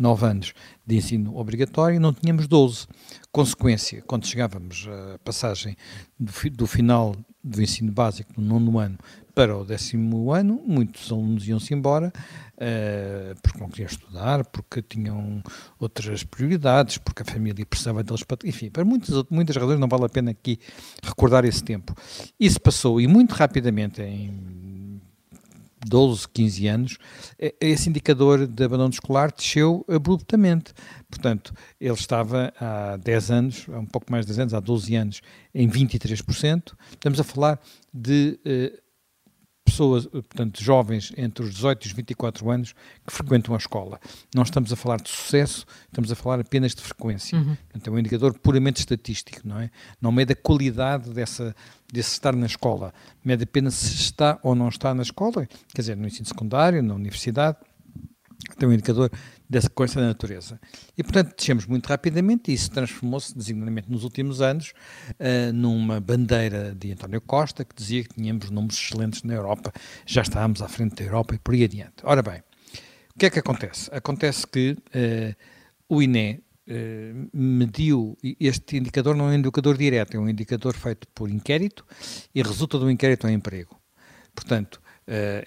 nove 0.01 0.25
anos 0.25 0.53
de 0.85 0.95
ensino 0.95 1.35
obrigatório 1.37 1.99
não 1.99 2.13
tínhamos 2.13 2.47
12. 2.47 2.87
Consequência, 3.31 4.01
quando 4.03 4.25
chegávamos 4.25 4.87
à 4.87 5.19
passagem 5.19 5.75
do, 6.17 6.31
do 6.51 6.65
final 6.65 7.15
do 7.43 7.61
ensino 7.61 7.91
básico 7.91 8.33
no 8.37 8.59
nono 8.59 8.77
ano 8.79 8.97
para 9.33 9.57
o 9.57 9.63
décimo 9.63 10.33
ano, 10.33 10.61
muitos 10.65 11.09
alunos 11.11 11.47
iam-se 11.47 11.73
embora 11.73 12.11
uh, 12.55 13.39
porque 13.41 13.59
não 13.59 13.69
queriam 13.69 13.87
estudar, 13.87 14.45
porque 14.45 14.81
tinham 14.81 15.41
outras 15.79 16.25
prioridades, 16.25 16.97
porque 16.97 17.21
a 17.21 17.25
família 17.25 17.65
precisava 17.65 18.03
deles 18.03 18.23
para. 18.23 18.37
Enfim, 18.43 18.69
para 18.69 18.83
muitas, 18.83 19.23
muitas 19.29 19.55
razões 19.55 19.79
não 19.79 19.87
vale 19.87 20.05
a 20.05 20.09
pena 20.09 20.31
aqui 20.31 20.59
recordar 21.01 21.45
esse 21.45 21.63
tempo. 21.63 21.95
Isso 22.37 22.59
passou 22.59 22.99
e 22.99 23.07
muito 23.07 23.31
rapidamente, 23.31 24.01
em 24.01 24.68
12, 25.87 26.27
15 26.29 26.67
anos, 26.67 26.97
esse 27.59 27.89
indicador 27.89 28.45
de 28.45 28.63
abandono 28.63 28.89
escolar 28.89 29.31
desceu 29.31 29.85
abruptamente. 29.87 30.73
Portanto, 31.09 31.53
ele 31.79 31.93
estava 31.93 32.53
há 32.59 32.97
10 32.97 33.31
anos, 33.31 33.65
há 33.71 33.79
um 33.79 33.85
pouco 33.85 34.11
mais 34.11 34.25
de 34.25 34.31
10 34.31 34.39
anos, 34.39 34.53
há 34.53 34.59
12 34.59 34.95
anos, 34.95 35.21
em 35.53 35.69
23%. 35.69 36.73
Estamos 36.91 37.19
a 37.19 37.23
falar 37.23 37.59
de 37.93 38.39
uh, 38.45 38.88
pessoas, 39.79 40.05
portanto, 40.05 40.61
jovens 40.61 41.13
entre 41.15 41.43
os 41.43 41.53
18 41.53 41.85
e 41.85 41.87
os 41.87 41.93
24 41.93 42.51
anos 42.51 42.73
que 43.07 43.13
frequentam 43.13 43.55
a 43.55 43.57
escola. 43.57 43.99
Não 44.35 44.43
estamos 44.43 44.73
a 44.73 44.75
falar 44.75 44.97
de 44.97 45.09
sucesso, 45.09 45.65
estamos 45.87 46.11
a 46.11 46.15
falar 46.15 46.41
apenas 46.41 46.75
de 46.75 46.81
frequência. 46.81 47.37
Uhum. 47.37 47.55
Portanto, 47.55 47.87
é 47.87 47.91
um 47.91 47.99
indicador 47.99 48.37
puramente 48.37 48.81
estatístico, 48.81 49.47
não 49.47 49.59
é? 49.59 49.71
Não 50.01 50.11
mede 50.11 50.33
a 50.33 50.35
qualidade 50.35 51.11
dessa, 51.11 51.55
desse 51.91 52.11
estar 52.11 52.35
na 52.35 52.45
escola, 52.45 52.93
mede 53.23 53.43
apenas 53.43 53.75
se 53.75 53.95
está 53.95 54.37
ou 54.43 54.53
não 54.53 54.67
está 54.67 54.93
na 54.93 55.03
escola, 55.03 55.47
quer 55.73 55.81
dizer, 55.81 55.95
no 55.95 56.05
ensino 56.05 56.25
secundário, 56.25 56.83
na 56.83 56.93
universidade, 56.93 57.57
tem 58.57 58.67
um 58.67 58.73
indicador 58.73 59.09
dessa 59.49 59.69
coisa 59.69 59.95
da 59.95 60.07
natureza. 60.07 60.59
E, 60.95 61.01
portanto, 61.01 61.35
descemos 61.35 61.65
muito 61.65 61.87
rapidamente 61.87 62.51
e 62.51 62.53
isso 62.53 62.69
transformou-se, 62.69 63.35
designadamente 63.35 63.89
nos 63.89 64.03
últimos 64.03 64.41
anos, 64.41 64.73
uh, 65.11 65.51
numa 65.53 65.99
bandeira 65.99 66.75
de 66.75 66.91
António 66.91 67.19
Costa 67.19 67.65
que 67.65 67.75
dizia 67.75 68.03
que 68.03 68.13
tínhamos 68.13 68.51
números 68.51 68.77
excelentes 68.77 69.23
na 69.23 69.33
Europa, 69.33 69.73
já 70.05 70.21
estávamos 70.21 70.61
à 70.61 70.67
frente 70.67 70.95
da 70.95 71.03
Europa 71.03 71.33
e 71.33 71.39
por 71.39 71.55
aí 71.55 71.63
adiante. 71.63 71.95
Ora 72.03 72.21
bem, 72.21 72.43
o 73.15 73.19
que 73.19 73.25
é 73.25 73.29
que 73.29 73.39
acontece? 73.39 73.89
Acontece 73.91 74.45
que 74.45 74.71
uh, 74.71 75.35
o 75.89 76.01
INE 76.01 76.43
uh, 76.67 77.29
mediu, 77.33 78.15
este 78.39 78.77
indicador 78.77 79.15
não 79.15 79.25
é 79.25 79.31
um 79.31 79.33
indicador 79.33 79.75
direto, 79.75 80.15
é 80.15 80.19
um 80.19 80.29
indicador 80.29 80.75
feito 80.75 81.07
por 81.07 81.29
inquérito 81.29 81.83
e 82.35 82.43
resulta 82.43 82.77
do 82.77 82.89
inquérito 82.89 83.25
ao 83.25 83.33
emprego. 83.33 83.79
Portanto, 84.35 84.79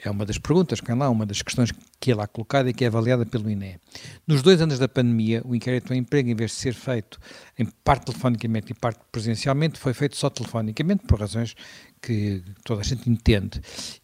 é 0.02 0.10
uma 0.10 0.26
das 0.26 0.38
perguntas 0.38 0.80
que 0.80 0.90
é 0.90 0.94
lá, 0.94 1.08
uma 1.08 1.24
das 1.24 1.40
questões 1.40 1.70
que 2.00 2.10
é 2.10 2.14
lá 2.14 2.26
colocada 2.26 2.68
e 2.68 2.74
que 2.74 2.84
é 2.84 2.88
avaliada 2.88 3.24
pelo 3.24 3.48
INE. 3.48 3.78
Nos 4.26 4.42
dois 4.42 4.60
anos 4.60 4.78
da 4.78 4.88
pandemia, 4.88 5.40
o 5.44 5.54
inquérito 5.54 5.92
ao 5.92 5.96
emprego, 5.96 6.28
em 6.28 6.34
vez 6.34 6.50
de 6.50 6.56
ser 6.56 6.74
feito 6.74 7.18
em 7.56 7.64
parte 7.84 8.06
telefonicamente 8.06 8.72
e 8.72 8.74
parte 8.74 9.00
presencialmente, 9.12 9.78
foi 9.78 9.94
feito 9.94 10.16
só 10.16 10.28
telefonicamente, 10.28 11.06
por 11.06 11.20
razões 11.20 11.54
que 12.00 12.42
toda 12.64 12.80
a 12.80 12.84
gente 12.84 13.08
entende. 13.08 13.60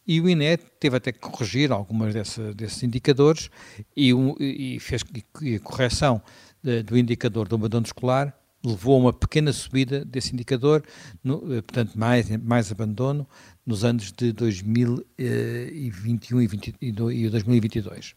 E 0.07 0.21
o 0.21 0.29
INE 0.29 0.57
teve 0.79 0.95
até 0.95 1.11
que 1.11 1.19
corrigir 1.19 1.71
algumas 1.71 2.13
dessa, 2.13 2.53
desses 2.53 2.81
indicadores 2.81 3.49
e, 3.95 4.13
e 4.39 4.79
fez 4.79 5.03
e 5.41 5.55
a 5.55 5.59
correção 5.59 6.21
do 6.85 6.97
indicador 6.97 7.47
do 7.47 7.55
abandono 7.55 7.85
escolar 7.85 8.33
levou 8.63 8.95
a 8.95 8.99
uma 8.99 9.13
pequena 9.13 9.53
subida 9.53 10.03
desse 10.03 10.33
indicador, 10.33 10.83
no, 11.23 11.55
eh, 11.55 11.61
portanto, 11.61 11.97
mais, 11.97 12.29
mais 12.37 12.71
abandono 12.71 13.27
nos 13.69 13.85
anos 13.85 14.11
de 14.11 14.33
2021 14.33 16.41
e, 16.41 16.47
20, 16.47 16.75
e 16.81 16.91
2022. 16.91 18.15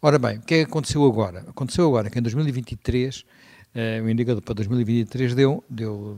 Ora 0.00 0.18
bem, 0.18 0.38
o 0.38 0.40
que 0.40 0.54
é 0.54 0.64
que 0.64 0.70
aconteceu 0.70 1.04
agora? 1.04 1.40
Aconteceu 1.40 1.86
agora 1.86 2.08
que 2.08 2.18
em 2.18 2.22
2023, 2.22 3.22
eh, 3.74 4.00
o 4.02 4.08
indicador 4.08 4.40
para 4.40 4.54
2023 4.54 5.34
deu, 5.34 5.62
deu, 5.68 6.16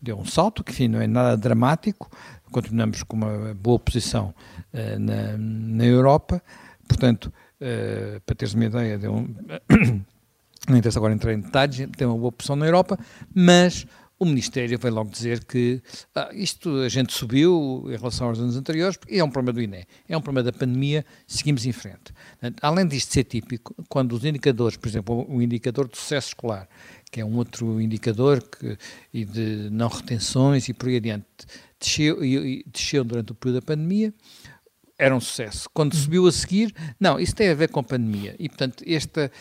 deu 0.00 0.18
um 0.18 0.24
salto, 0.24 0.64
que 0.64 0.72
enfim, 0.72 0.88
não 0.88 0.98
é 0.98 1.06
nada 1.06 1.36
dramático, 1.36 2.10
continuamos 2.50 3.02
com 3.02 3.16
uma 3.16 3.52
boa 3.52 3.78
posição 3.78 4.34
eh, 4.72 4.98
na, 4.98 5.36
na 5.36 5.84
Europa, 5.84 6.42
portanto, 6.88 7.30
eh, 7.60 8.18
para 8.24 8.34
teres 8.34 8.54
uma 8.54 8.64
ideia, 8.64 8.96
deu 8.96 9.12
um, 9.12 9.28
não 10.66 10.78
interessa 10.78 10.98
agora 10.98 11.12
entrar 11.12 11.34
em 11.34 11.40
detalhes, 11.40 11.86
tem 11.98 12.06
uma 12.06 12.16
boa 12.16 12.32
posição 12.32 12.56
na 12.56 12.64
Europa, 12.64 12.98
mas 13.34 13.86
o 14.20 14.26
Ministério 14.26 14.78
veio 14.78 14.94
logo 14.94 15.10
dizer 15.10 15.42
que 15.44 15.82
ah, 16.14 16.28
isto 16.34 16.82
a 16.82 16.90
gente 16.90 17.10
subiu 17.10 17.84
em 17.86 17.96
relação 17.96 18.28
aos 18.28 18.38
anos 18.38 18.54
anteriores, 18.54 18.98
porque 18.98 19.16
é 19.16 19.24
um 19.24 19.30
problema 19.30 19.54
do 19.54 19.62
INE, 19.62 19.86
é 20.06 20.14
um 20.14 20.20
problema 20.20 20.52
da 20.52 20.56
pandemia, 20.56 21.06
seguimos 21.26 21.64
em 21.64 21.72
frente. 21.72 22.12
Além 22.60 22.86
disto 22.86 23.14
ser 23.14 23.24
típico, 23.24 23.74
quando 23.88 24.12
os 24.12 24.22
indicadores, 24.22 24.76
por 24.76 24.88
exemplo, 24.88 25.26
o 25.26 25.40
indicador 25.40 25.88
de 25.88 25.96
sucesso 25.96 26.28
escolar, 26.28 26.68
que 27.10 27.22
é 27.22 27.24
um 27.24 27.34
outro 27.34 27.80
indicador 27.80 28.42
que, 28.42 28.76
e 29.12 29.24
de 29.24 29.70
não 29.70 29.88
retenções 29.88 30.68
e 30.68 30.74
por 30.74 30.90
aí 30.90 30.96
adiante, 30.96 31.26
desceu, 31.80 32.22
e, 32.22 32.36
e 32.36 32.64
desceu 32.70 33.02
durante 33.02 33.32
o 33.32 33.34
período 33.34 33.60
da 33.60 33.66
pandemia, 33.66 34.12
era 34.98 35.16
um 35.16 35.20
sucesso. 35.20 35.66
Quando 35.72 35.96
subiu 35.96 36.26
a 36.26 36.32
seguir, 36.32 36.74
não, 37.00 37.18
isso 37.18 37.34
tem 37.34 37.48
a 37.48 37.54
ver 37.54 37.70
com 37.70 37.80
a 37.80 37.82
pandemia. 37.82 38.36
E, 38.38 38.50
portanto, 38.50 38.84
esta, 38.86 39.32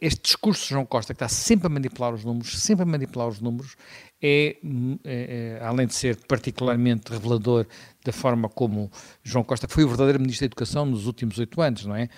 este 0.00 0.22
discurso 0.22 0.62
de 0.62 0.70
João 0.70 0.86
Costa, 0.86 1.12
que 1.12 1.16
está 1.16 1.28
sempre 1.28 1.66
a 1.66 1.70
manipular 1.70 2.14
os 2.14 2.24
números, 2.24 2.56
sempre 2.60 2.84
a 2.84 2.86
manipular 2.86 3.26
os 3.26 3.40
números, 3.40 3.74
é, 4.22 4.56
é, 5.04 5.58
é, 5.60 5.64
além 5.64 5.86
de 5.86 5.94
ser 5.94 6.16
particularmente 6.26 7.10
revelador 7.10 7.66
da 8.04 8.12
forma 8.12 8.48
como 8.48 8.90
João 9.22 9.44
Costa 9.44 9.66
foi 9.68 9.84
o 9.84 9.88
verdadeiro 9.88 10.20
Ministro 10.20 10.42
da 10.42 10.46
Educação 10.46 10.86
nos 10.86 11.06
últimos 11.06 11.38
oito 11.38 11.60
anos, 11.60 11.84
não 11.84 11.96
é? 11.96 12.08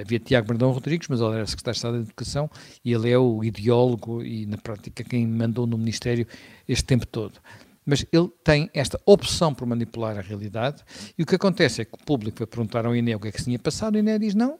Havia 0.00 0.18
Tiago 0.18 0.48
Brandão 0.48 0.70
Rodrigues, 0.72 1.08
mas 1.08 1.20
ele 1.20 1.36
era 1.36 1.46
Secretário 1.46 1.74
de 1.74 1.78
Estado 1.78 1.96
da 1.96 2.02
Educação 2.02 2.50
e 2.84 2.92
ele 2.92 3.10
é 3.10 3.18
o 3.18 3.42
ideólogo 3.42 4.22
e, 4.22 4.44
na 4.44 4.58
prática, 4.58 5.02
quem 5.02 5.26
mandou 5.26 5.66
no 5.66 5.78
Ministério 5.78 6.26
este 6.68 6.84
tempo 6.84 7.06
todo 7.06 7.40
mas 7.90 8.06
ele 8.12 8.28
tem 8.44 8.70
esta 8.72 9.00
opção 9.04 9.52
por 9.52 9.66
manipular 9.66 10.16
a 10.16 10.20
realidade 10.20 10.84
e 11.18 11.24
o 11.24 11.26
que 11.26 11.34
acontece 11.34 11.82
é 11.82 11.84
que 11.84 11.94
o 11.94 11.98
público 11.98 12.38
vai 12.38 12.46
perguntar 12.46 12.86
ao 12.86 12.94
INE 12.94 13.16
o 13.16 13.20
que 13.20 13.28
é 13.28 13.32
que 13.32 13.38
se 13.38 13.46
tinha 13.46 13.58
passado 13.58 13.96
o 13.96 13.98
INE 13.98 14.16
diz 14.18 14.34
não, 14.34 14.56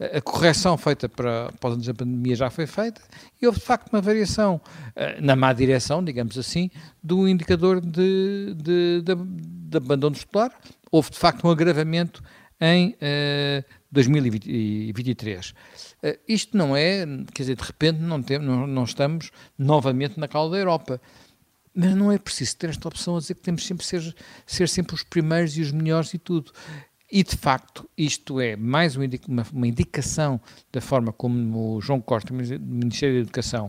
a 0.00 0.20
correção 0.22 0.78
feita 0.78 1.08
para 1.08 1.48
após 1.48 1.76
da 1.76 1.92
pandemia 1.92 2.34
já 2.34 2.48
foi 2.48 2.66
feita 2.66 3.02
e 3.40 3.46
houve 3.46 3.58
de 3.58 3.64
facto 3.64 3.92
uma 3.92 4.00
variação 4.00 4.56
uh, 4.56 5.20
na 5.20 5.36
má 5.36 5.52
direção, 5.52 6.02
digamos 6.02 6.38
assim, 6.38 6.70
do 7.02 7.28
indicador 7.28 7.80
de, 7.80 8.54
de, 8.56 9.02
de, 9.02 9.14
de 9.14 9.76
abandono 9.76 10.16
escolar. 10.16 10.52
Houve 10.90 11.10
de 11.10 11.18
facto 11.18 11.46
um 11.46 11.50
agravamento 11.50 12.22
em 12.60 12.90
uh, 12.90 13.64
2023. 13.90 15.50
Uh, 15.50 15.54
isto 16.28 16.56
não 16.56 16.76
é, 16.76 17.04
quer 17.34 17.42
dizer, 17.42 17.56
de 17.56 17.62
repente 17.62 18.00
não, 18.00 18.22
tem, 18.22 18.38
não, 18.38 18.66
não 18.66 18.84
estamos 18.84 19.30
novamente 19.58 20.18
na 20.18 20.28
cauda 20.28 20.52
da 20.52 20.58
Europa. 20.58 21.00
Mas 21.74 21.94
não 21.94 22.12
é 22.12 22.18
preciso 22.18 22.56
ter 22.56 22.70
esta 22.70 22.86
opção 22.86 23.16
a 23.16 23.20
dizer 23.20 23.34
que 23.34 23.40
temos 23.40 23.66
sempre 23.66 23.84
ser, 23.84 24.14
ser 24.46 24.68
sempre 24.68 24.94
os 24.94 25.02
primeiros 25.02 25.56
e 25.56 25.62
os 25.62 25.72
melhores 25.72 26.12
e 26.12 26.18
tudo. 26.18 26.52
E 27.10 27.22
de 27.22 27.36
facto, 27.36 27.88
isto 27.96 28.40
é 28.40 28.56
mais 28.56 28.96
uma, 28.96 29.66
indicação 29.66 30.40
da 30.72 30.80
forma 30.80 31.12
como 31.12 31.76
o 31.76 31.80
João 31.80 32.00
Costa, 32.00 32.32
o 32.32 32.36
Ministério 32.36 33.16
da 33.16 33.20
Educação, 33.20 33.66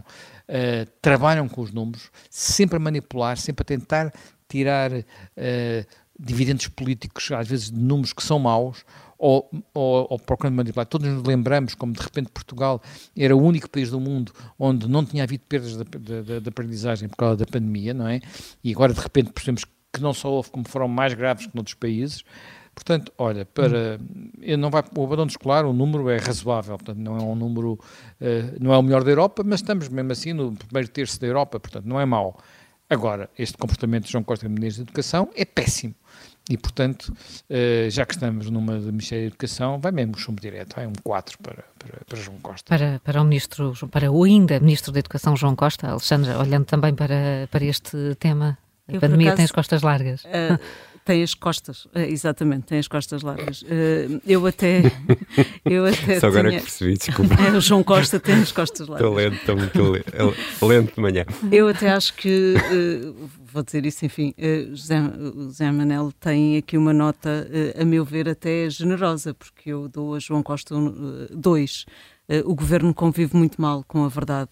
uh, 0.48 0.90
trabalham 1.02 1.50
com 1.50 1.60
os 1.60 1.74
números, 1.74 2.10
sempre 2.30 2.78
a 2.78 2.80
manipular, 2.80 3.38
sempre 3.38 3.64
a 3.64 3.66
tentar 3.66 4.14
tirar 4.48 4.94
uh, 4.94 5.04
dividendos 6.20 6.68
políticos, 6.68 7.32
às 7.32 7.48
vezes 7.48 7.72
de 7.72 7.80
números 7.80 8.14
que 8.14 8.24
são 8.24 8.40
maus, 8.40 8.86
ou, 9.18 9.50
ou, 9.74 10.08
ou 10.10 10.20
procurando 10.20 10.56
manipular. 10.56 10.86
Todos 10.86 11.08
nos 11.08 11.24
lembramos 11.24 11.76
como 11.76 11.94
de 11.94 12.02
repente 12.02 12.30
Portugal 12.30 12.82
era 13.18 13.36
o 13.36 13.42
único 13.42 13.70
país 13.70 13.90
do 13.90 14.00
mundo 14.00 14.34
onde 14.60 14.88
não 14.90 15.06
tinha 15.06 15.24
havido 15.24 15.46
perdas 15.48 15.78
de, 15.78 16.50
aprendizagem 16.50 17.08
por 17.08 17.16
causa 17.16 17.38
da 17.38 17.46
pandemia, 17.46 17.94
não 17.94 18.08
é? 18.08 18.20
E 18.62 18.74
agora 18.74 18.94
de 18.94 19.00
repente 19.00 19.32
percebemos 19.32 19.64
que 19.94 20.02
não 20.02 20.14
só 20.14 20.30
houve, 20.30 20.52
como 20.52 20.68
foram 20.68 20.90
mais 20.90 21.14
graves 21.14 21.46
que 21.46 21.56
noutros 21.56 21.76
países. 21.76 22.24
Portanto, 22.76 23.14
olha, 23.18 23.46
para 23.46 24.00
não 24.58 24.70
vai 24.70 24.84
o 24.96 25.04
abandono 25.06 25.30
escolar, 25.30 25.64
o 25.64 25.72
número 25.72 26.10
é 26.10 26.18
razoável, 26.18 26.76
portanto 26.76 26.98
não 26.98 27.16
é 27.16 27.22
um 27.22 27.36
número, 27.36 27.74
uh, 27.74 28.58
não 28.60 28.74
é 28.74 28.78
o 28.78 28.82
melhor 28.82 29.04
da 29.04 29.12
Europa, 29.12 29.44
mas 29.46 29.62
estamos 29.62 29.88
mesmo 29.90 30.12
assim 30.12 30.34
no 30.34 30.54
primeiro 30.54 30.90
terço 30.90 31.22
da 31.22 31.28
Europa, 31.28 31.60
portanto 31.60 31.86
não 31.86 32.00
é 32.00 32.06
mau. 32.06 32.38
Agora, 32.94 33.28
este 33.38 33.58
comportamento 33.58 34.06
de 34.06 34.12
João 34.12 34.24
Costa, 34.24 34.48
Ministro 34.48 34.86
da 34.86 34.90
Educação, 34.90 35.30
é 35.36 35.44
péssimo. 35.44 35.96
E, 36.48 36.58
portanto, 36.58 37.12
uh, 37.50 37.90
já 37.90 38.06
que 38.06 38.14
estamos 38.14 38.50
numa 38.52 38.78
do 38.78 38.88
Ministério 38.88 39.24
da 39.24 39.28
Educação, 39.28 39.80
vai 39.80 39.92
mesmo 39.92 40.16
chumbo 40.16 40.40
direto, 40.40 40.76
vai 40.76 40.86
um 40.86 40.94
4 41.02 41.40
para, 41.40 41.64
para, 41.80 42.02
para, 42.06 42.18
João 42.20 42.38
Costa. 42.38 42.70
Para, 42.70 43.02
para 43.04 43.22
o 43.22 43.26
Ministro, 43.26 43.74
para 43.90 44.12
o 44.12 44.24
ainda 44.24 44.60
Ministro 44.60 44.92
da 44.92 45.00
Educação, 45.00 45.36
João 45.36 45.56
Costa, 45.56 45.88
Alexandre, 45.88 46.32
olhando 46.36 46.66
também 46.66 46.94
para, 46.94 47.48
para 47.50 47.66
este 47.66 47.98
tema, 48.20 48.58
a 48.88 48.94
Eu, 48.94 49.02
pandemia 49.02 49.30
acaso, 49.30 49.38
tem 49.38 49.46
as 49.46 49.52
costas 49.52 49.82
largas. 49.82 50.24
Uh, 50.26 50.60
tem 51.04 51.22
as 51.24 51.34
costas, 51.34 51.86
uh, 51.86 52.00
exatamente, 52.00 52.64
tem 52.66 52.80
as 52.80 52.88
costas 52.88 53.22
largas. 53.22 53.64
eu 54.26 54.46
até. 54.46 54.84
Eu 55.66 55.86
até 55.88 56.20
Só 56.20 56.28
agora 56.28 56.50
tinha... 56.50 56.60
que 56.60 56.66
percebi, 56.66 56.98
desculpa. 56.98 57.36
o 57.56 57.62
João 57.62 57.84
Costa 57.84 58.20
tem 58.20 58.36
as 58.36 58.52
costas 58.52 58.88
largas. 58.88 59.08
Estou 59.08 59.16
lento, 59.16 59.36
estou 59.36 59.56
muito 59.58 59.92
lento, 59.92 60.66
lento 60.66 60.96
de 60.96 61.02
manhã. 61.02 61.26
Eu 61.52 61.68
até 61.68 61.92
acho 61.92 62.14
que 62.16 62.56
vou 63.44 63.64
dizer 63.64 63.86
isso, 63.86 64.06
enfim, 64.06 64.34
José, 64.74 65.00
José 65.36 65.72
Manel 65.72 66.12
tem 66.20 66.58
aqui 66.58 66.78
uma 66.78 66.94
nota, 66.94 67.48
a 67.80 67.86
meu 67.86 68.04
ver, 68.04 68.28
até 68.28 68.70
generosa, 68.70 69.34
porque 69.34 69.72
eu 69.72 69.88
dou 69.88 70.16
a 70.16 70.20
João 70.20 70.42
Costa 70.42 70.74
2. 71.32 71.86
Uh, 72.28 72.50
o 72.50 72.56
governo 72.56 72.94
convive 72.94 73.36
muito 73.36 73.62
mal 73.62 73.84
com 73.88 74.06
a 74.06 74.08
verdade 74.08 74.50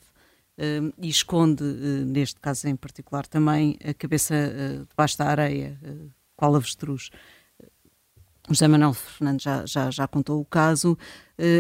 e 1.02 1.10
esconde, 1.10 1.64
neste 2.06 2.40
caso 2.40 2.68
em 2.68 2.76
particular, 2.76 3.26
também 3.26 3.78
a 3.84 3.96
cabeça 3.96 4.36
debaixo 4.88 5.18
da 5.18 5.26
areia, 5.26 5.76
qual 6.42 6.56
avestruz. 6.56 7.12
José 8.50 8.68
Manuel 8.68 8.94
Fernandes 8.94 9.44
já, 9.44 9.64
já, 9.68 9.92
já 9.92 10.08
contou 10.08 10.42
o 10.42 10.46
caso, 10.46 10.98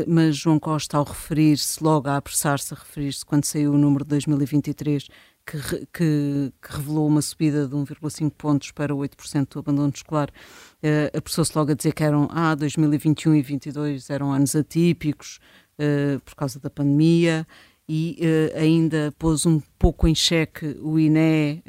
mas 0.07 0.35
João 0.35 0.59
Costa, 0.59 0.97
ao 0.97 1.03
referir-se, 1.03 1.81
logo 1.83 2.09
a 2.09 2.17
apressar-se 2.17 2.73
a 2.73 2.77
referir-se, 2.77 3.23
quando 3.23 3.45
saiu 3.45 3.73
o 3.73 3.77
número 3.77 4.03
de 4.03 4.09
2023, 4.09 5.07
que, 5.45 5.85
que, 5.93 6.53
que, 6.59 6.71
revelou 6.75 7.07
uma 7.07 7.21
subida 7.21 7.67
de 7.67 7.75
1,5 7.75 8.31
pontos 8.31 8.71
para 8.71 8.93
8% 8.93 9.53
do 9.53 9.59
abandono 9.59 9.93
escolar, 9.93 10.29
uh, 10.29 11.17
apressou-se 11.17 11.55
logo 11.55 11.71
a 11.71 11.75
dizer 11.75 11.93
que 11.93 12.03
eram, 12.03 12.27
ah, 12.31 12.55
2021 12.55 13.35
e 13.35 13.41
2022 13.43 14.09
eram 14.09 14.33
anos 14.33 14.55
atípicos 14.55 15.39
uh, 15.77 16.19
por 16.21 16.35
causa 16.35 16.59
da 16.59 16.69
pandemia 16.69 17.45
e 17.87 18.17
ainda 18.55 19.13
pôs 19.19 19.45
um 19.45 19.59
pouco 19.77 20.07
em 20.07 20.15
xeque 20.15 20.77
o 20.79 20.97
INE, 20.97 21.61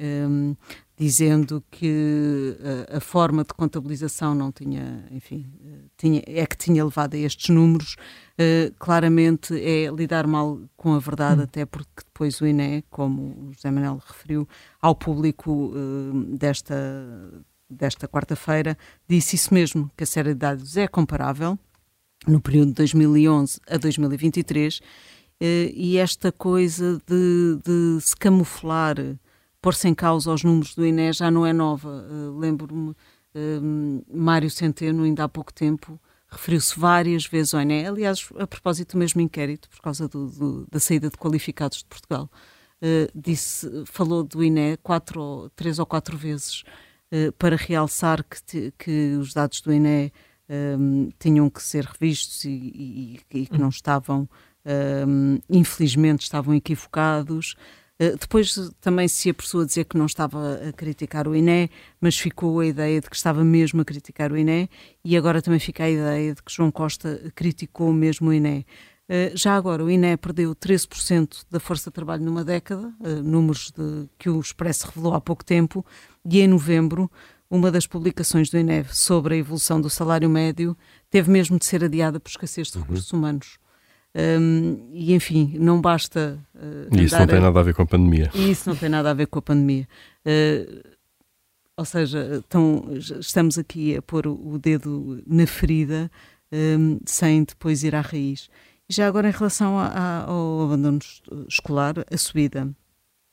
dizendo 1.03 1.65
que 1.69 2.57
a, 2.93 2.99
a, 2.99 3.01
forma 3.01 3.43
de 3.43 3.53
contabilização 3.53 4.37
não 4.37 4.53
tinha, 4.53 5.05
enfim, 5.11 5.53
tinha, 5.97 6.23
é 6.25 6.47
que 6.47 6.57
tinha 6.57 6.85
levado 6.85 7.15
a 7.15 7.19
estes 7.19 7.49
números 7.49 7.97
uh, 8.39 8.73
claramente 8.79 9.53
é 9.61 9.91
lidar 9.91 10.29
mal 10.29 10.61
com 10.77 10.95
a 10.95 11.01
verdade, 11.01 11.41
hum. 11.41 11.45
até 11.45 11.67
porque 11.67 12.05
depois 12.05 12.41
o 12.41 12.47
INE, 12.47 12.85
como 12.89 13.49
o 13.49 13.53
José 13.53 13.69
Manuel 13.73 14.01
referiu, 14.07 14.49
ao 14.81 14.95
público 14.95 15.73
uh, 15.75 16.37
desta, 16.39 16.73
desta 17.69 18.07
quarta-feira, 18.07 18.79
disse 19.09 19.35
isso 19.35 19.53
mesmo, 19.53 19.91
que 19.97 20.05
a 20.05 20.07
série 20.07 20.29
de 20.29 20.39
dados 20.39 20.77
é 20.77 20.87
comparável 20.87 21.59
no 22.29 22.41
período 22.41 22.69
de 22.69 22.75
2011 22.75 23.61
a 23.69 23.77
2023 23.77 24.79
uh, 24.79 24.83
e 25.41 25.99
esta 25.99 26.31
coisa 26.31 27.03
de, 27.09 27.59
de 27.65 28.01
se 28.01 28.15
camuflar, 28.15 28.95
pôr-se 29.63 29.89
em 29.89 29.95
causa 29.95 30.31
os 30.31 30.45
números 30.45 30.75
do 30.75 30.85
INE 30.85 31.13
já 31.13 31.31
não 31.31 31.47
é 31.47 31.53
nova. 31.53 32.05
Lembro-me 32.37 32.95
Mário 34.13 34.51
Centeno, 34.51 35.05
ainda 35.05 35.25
há 35.25 35.29
pouco 35.29 35.55
tempo, 35.55 35.99
referiu-se 36.33 36.79
várias 36.79 37.27
vezes 37.27 37.55
ao 37.55 37.61
INE, 37.61 37.87
aliás, 37.87 38.29
a 38.39 38.47
propósito 38.47 38.93
do 38.93 38.99
mesmo 38.99 39.21
inquérito, 39.21 39.69
por 39.69 39.81
causa 39.81 40.09
do, 40.09 40.29
do, 40.29 40.67
da 40.71 40.81
saída 40.81 41.11
de 41.11 41.17
qualificados 41.17 41.79
de 41.79 41.85
Portugal, 41.85 42.29
uh, 42.83 43.11
disse, 43.15 43.85
falou 43.87 44.23
do 44.23 44.43
INE 44.43 44.79
quatro 44.83 45.51
três 45.55 45.79
ou 45.79 45.87
quatro 45.87 46.17
vezes 46.17 46.63
uh, 47.13 47.33
para 47.33 47.55
realçar 47.55 48.25
que, 48.25 48.73
que 48.79 49.17
os 49.17 49.35
dados 49.35 49.61
do 49.61 49.73
INE 49.73 50.13
um, 50.49 51.09
eh, 51.09 51.15
tinham 51.19 51.49
que 51.49 51.63
ser 51.63 51.85
revistos 51.85 52.45
e, 52.45 52.51
e, 52.51 53.41
e 53.43 53.47
que 53.47 53.59
não 53.59 53.69
estavam, 53.69 54.29
um, 55.07 55.39
infelizmente, 55.49 56.23
estavam 56.23 56.55
equivocados. 56.55 57.55
Eh, 57.99 58.17
depois 58.17 58.55
também 58.81 59.07
se 59.09 59.31
a 59.31 59.35
pessoa 59.35 59.67
dizer 59.67 59.85
que 59.85 59.97
não 59.97 60.07
estava 60.07 60.61
a 60.69 60.73
criticar 60.73 61.29
o 61.29 61.35
INE, 61.35 61.71
mas 62.01 62.19
ficou 62.19 62.61
a 62.61 62.67
ideia 62.67 63.01
de 63.01 63.09
que 63.09 63.17
estava 63.17 63.45
mesmo 63.45 63.81
a 63.81 63.85
criticar 63.85 64.33
o 64.33 64.37
INE 64.37 64.69
e 65.05 65.17
agora 65.17 65.43
também 65.43 65.61
fica 65.61 65.85
a 65.85 65.91
ideia 65.91 66.35
de 66.35 66.43
que 66.43 66.53
João 66.53 66.71
Costa 66.71 67.33
criticou 67.35 67.93
mesmo 67.93 68.31
o 68.31 68.33
INE. 68.33 68.67
já 69.35 69.57
agora, 69.57 69.85
o 69.85 69.91
INE 69.91 70.17
perdeu 70.17 70.55
13% 70.55 71.45
da 71.51 71.61
força 71.61 71.91
de 71.91 71.95
trabalho 71.95 72.25
numa 72.25 72.45
década, 72.45 72.93
números 73.23 73.71
de, 73.77 74.09
que 74.19 74.31
o 74.31 74.41
Expresso 74.41 74.87
revelou 74.87 75.15
há 75.15 75.21
pouco 75.21 75.45
tempo, 75.45 75.85
e 76.25 76.41
em 76.41 76.49
novembro, 76.49 77.11
uma 77.53 77.71
das 77.71 77.87
publicações 77.87 78.49
do 78.49 78.57
INE 78.57 78.85
sobre 78.91 79.35
a 79.35 79.37
evolução 79.37 79.79
do 79.79 79.91
salário 79.91 80.31
médio 80.31 80.75
teve 81.11 81.31
mesmo 81.31 81.59
de 81.59 81.67
ser 81.67 81.85
adiada 81.85 82.19
por 82.19 82.31
escassez 82.31 82.69
de 82.69 82.79
uhum. 82.79 82.83
recursos 82.85 83.13
uhum. 83.13 83.19
humanos. 83.19 83.59
Um, 84.15 84.91
e 84.93 85.15
enfim, 85.15 85.57
não 85.59 85.81
basta. 85.81 86.39
Uh, 86.55 86.95
e 86.95 87.05
isso 87.05 87.19
não 87.19 87.27
tem 87.27 87.39
a... 87.39 87.41
nada 87.41 87.61
a 87.61 87.63
ver 87.63 87.75
com 87.75 87.83
a 87.83 87.87
pandemia. 87.87 88.31
E 88.35 88.51
isso 88.51 88.69
não 88.69 88.77
tem 88.77 88.89
nada 88.89 89.11
a 89.11 89.15
ver 89.15 89.27
com 89.27 89.39
a 89.39 89.43
pandemia. 89.43 89.89
Uh, 90.27 90.83
ou 91.77 91.85
seja, 91.85 92.45
estamos 93.19 93.59
aqui 93.59 93.97
a 93.97 94.03
pôr 94.03 94.27
o 94.27 94.59
dedo 94.59 95.23
na 95.27 95.47
ferida 95.47 96.11
um, 96.53 97.01
sem 97.07 97.45
depois 97.45 97.83
ir 97.83 97.95
à 97.95 98.03
raiz. 98.03 98.51
Já 98.89 99.09
agora, 99.09 99.29
em 99.29 99.33
relação 99.33 99.79
a, 99.79 99.87
a, 99.87 100.25
ao 100.25 100.63
abandono 100.63 100.99
escolar, 101.49 101.95
a 102.11 102.17
subida, 102.19 102.71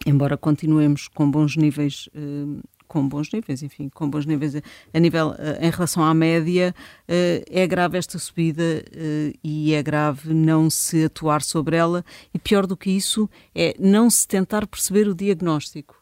embora 0.05 0.37
continuemos 0.37 1.09
com 1.09 1.29
bons 1.29 1.57
níveis 1.57 2.07
um, 2.15 2.61
com 2.89 3.07
bons 3.07 3.31
níveis, 3.31 3.61
enfim, 3.61 3.87
com 3.87 4.09
bons 4.09 4.25
níveis 4.25 4.55
a 4.91 4.99
nível 4.99 5.35
eh, 5.37 5.67
em 5.67 5.69
relação 5.69 6.03
à 6.03 6.11
média, 6.11 6.75
eh, 7.07 7.45
é 7.47 7.67
grave 7.67 7.99
esta 7.99 8.17
subida 8.17 8.63
eh, 8.63 9.33
e 9.43 9.73
é 9.73 9.83
grave 9.83 10.33
não 10.33 10.69
se 10.71 11.05
atuar 11.05 11.43
sobre 11.43 11.77
ela 11.77 12.03
e 12.33 12.39
pior 12.39 12.65
do 12.65 12.75
que 12.75 12.89
isso 12.89 13.29
é 13.53 13.75
não 13.79 14.09
se 14.09 14.27
tentar 14.27 14.65
perceber 14.67 15.07
o 15.07 15.15
diagnóstico. 15.15 15.97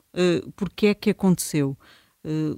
Porque 0.56 0.88
é 0.88 0.94
que 0.96 1.12
aconteceu? 1.12 1.78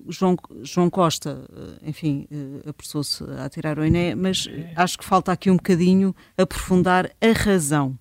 João, 0.08 0.38
João 0.62 0.90
Costa, 0.90 1.46
enfim, 1.84 2.26
apressou-se 2.66 3.22
a 3.38 3.50
tirar 3.50 3.78
o 3.78 3.84
INE, 3.84 4.16
mas 4.16 4.48
acho 4.78 4.98
que 4.98 5.04
falta 5.04 5.34
aqui 5.34 5.52
um 5.52 5.58
bocadinho 5.58 6.16
aprofundar 6.38 7.12
a 7.20 7.32
razão. 7.34 8.00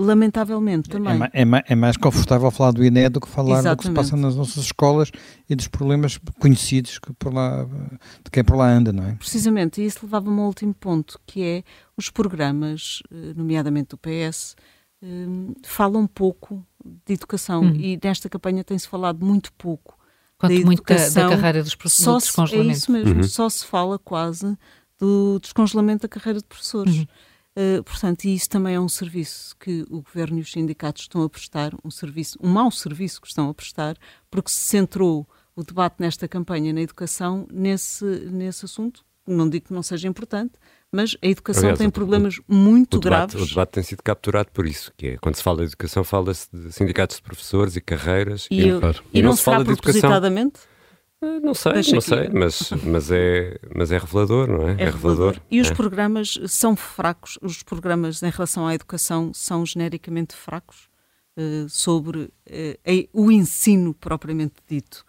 Lamentavelmente 0.00 0.88
é 0.88 0.92
também. 0.92 1.22
É, 1.32 1.42
é, 1.42 1.64
é, 1.68 1.74
mais 1.74 1.96
confortável 1.96 2.50
falar 2.50 2.72
do 2.72 2.84
INE 2.84 3.08
do 3.08 3.20
que 3.20 3.28
falar 3.28 3.58
Exatamente. 3.60 3.76
do 3.76 3.80
que 3.80 3.88
se 3.88 3.92
passa 3.92 4.16
nas 4.16 4.34
nossas 4.34 4.64
escolas 4.64 5.10
e 5.48 5.54
dos 5.54 5.68
problemas 5.68 6.18
conhecidos 6.38 6.98
que 6.98 7.12
por 7.12 7.32
lá, 7.32 7.64
de 7.64 8.30
quem 8.30 8.42
por 8.42 8.56
lá 8.56 8.68
anda, 8.68 8.92
não 8.92 9.04
é? 9.04 9.14
Precisamente, 9.14 9.80
e 9.80 9.86
isso 9.86 10.00
levava-me 10.02 10.40
ao 10.40 10.46
último 10.46 10.74
ponto, 10.74 11.20
que 11.26 11.42
é 11.42 11.62
os 11.96 12.08
programas, 12.10 13.02
eh, 13.12 13.34
nomeadamente 13.36 13.90
do 13.90 13.98
PS, 13.98 14.56
eh, 15.02 15.06
falam 15.62 16.06
pouco 16.06 16.64
de 17.06 17.14
educação 17.14 17.62
hum. 17.62 17.74
e 17.74 17.98
nesta 18.02 18.28
campanha 18.28 18.64
tem-se 18.64 18.88
falado 18.88 19.24
muito 19.24 19.52
pouco. 19.52 19.98
Quanto 20.38 20.58
da 20.58 20.64
muito 20.64 20.78
educação, 20.78 21.24
da, 21.24 21.28
da, 21.28 21.36
carreira 21.36 21.62
dos 21.62 21.74
professores, 21.74 22.24
só 22.24 22.46
se, 22.46 22.56
É 22.56 22.62
isso 22.62 22.90
mesmo, 22.90 23.16
uhum. 23.16 23.22
só 23.22 23.46
se 23.50 23.66
fala 23.66 23.98
quase 23.98 24.56
do 24.98 25.38
descongelamento 25.38 26.02
da 26.02 26.08
carreira 26.08 26.38
de 26.38 26.46
professores. 26.46 26.96
Uhum. 26.96 27.06
Uh, 27.56 27.82
portanto, 27.82 28.24
e 28.24 28.34
isso 28.34 28.48
também 28.48 28.76
é 28.76 28.80
um 28.80 28.88
serviço 28.88 29.56
que 29.58 29.84
o 29.90 30.02
governo 30.02 30.38
e 30.38 30.42
os 30.42 30.52
sindicatos 30.52 31.02
estão 31.02 31.22
a 31.22 31.28
prestar, 31.28 31.72
um 31.84 31.90
serviço, 31.90 32.38
um 32.40 32.48
mau 32.48 32.70
serviço 32.70 33.20
que 33.20 33.26
estão 33.26 33.48
a 33.48 33.54
prestar, 33.54 33.96
porque 34.30 34.50
se 34.50 34.60
centrou 34.60 35.28
o 35.56 35.64
debate 35.64 35.96
nesta 35.98 36.28
campanha 36.28 36.72
na 36.72 36.80
educação 36.80 37.46
nesse, 37.52 38.04
nesse 38.04 38.64
assunto. 38.64 39.04
Não 39.26 39.48
digo 39.48 39.66
que 39.66 39.72
não 39.72 39.82
seja 39.82 40.08
importante, 40.08 40.52
mas 40.90 41.16
a 41.22 41.26
educação 41.26 41.64
Aliás, 41.64 41.78
tem 41.78 41.90
problemas 41.90 42.38
o, 42.38 42.54
muito 42.54 42.96
o 42.96 43.00
debate, 43.00 43.32
graves. 43.32 43.46
O 43.46 43.48
debate 43.50 43.70
tem 43.70 43.82
sido 43.82 44.02
capturado 44.02 44.50
por 44.52 44.66
isso, 44.66 44.92
que 44.96 45.08
é 45.08 45.16
quando 45.18 45.36
se 45.36 45.42
fala 45.42 45.58
de 45.58 45.64
educação, 45.64 46.02
fala-se 46.02 46.48
de 46.52 46.72
sindicatos 46.72 47.16
de 47.16 47.22
professores 47.22 47.76
e 47.76 47.80
carreiras. 47.80 48.48
E, 48.50 48.60
e, 48.60 48.68
eu, 48.68 48.80
e, 48.80 49.18
e 49.18 49.22
não, 49.22 49.30
não, 49.30 49.36
se 49.36 49.42
fala 49.42 49.64
de 49.64 49.72
educação. 49.72 50.10
Não 51.22 51.52
sei, 51.52 51.74
Deixa 51.74 51.90
não 51.92 51.98
aqui. 51.98 52.08
sei, 52.08 52.28
mas, 52.30 52.70
mas, 52.82 53.10
é, 53.10 53.58
mas 53.76 53.92
é 53.92 53.98
revelador, 53.98 54.48
não 54.48 54.68
é? 54.68 54.72
É, 54.72 54.84
é 54.84 54.84
revelador. 54.86 55.36
E 55.50 55.60
os 55.60 55.70
é. 55.70 55.74
programas 55.74 56.38
são 56.48 56.74
fracos, 56.74 57.38
os 57.42 57.62
programas 57.62 58.22
em 58.22 58.30
relação 58.30 58.66
à 58.66 58.74
educação 58.74 59.30
são 59.34 59.66
genericamente 59.66 60.34
fracos 60.34 60.88
uh, 61.36 61.68
sobre 61.68 62.20
uh, 62.20 63.08
o 63.12 63.30
ensino 63.30 63.92
propriamente 63.92 64.54
dito. 64.66 65.04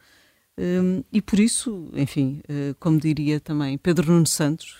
Um, 0.58 1.02
e 1.13 1.21
por 1.21 1.39
isso, 1.39 1.89
enfim, 1.93 2.41
uh, 2.50 2.76
como 2.78 3.00
diria 3.00 3.39
também 3.39 3.78
Pedro 3.78 4.12
Nuno 4.12 4.28
Santos, 4.28 4.80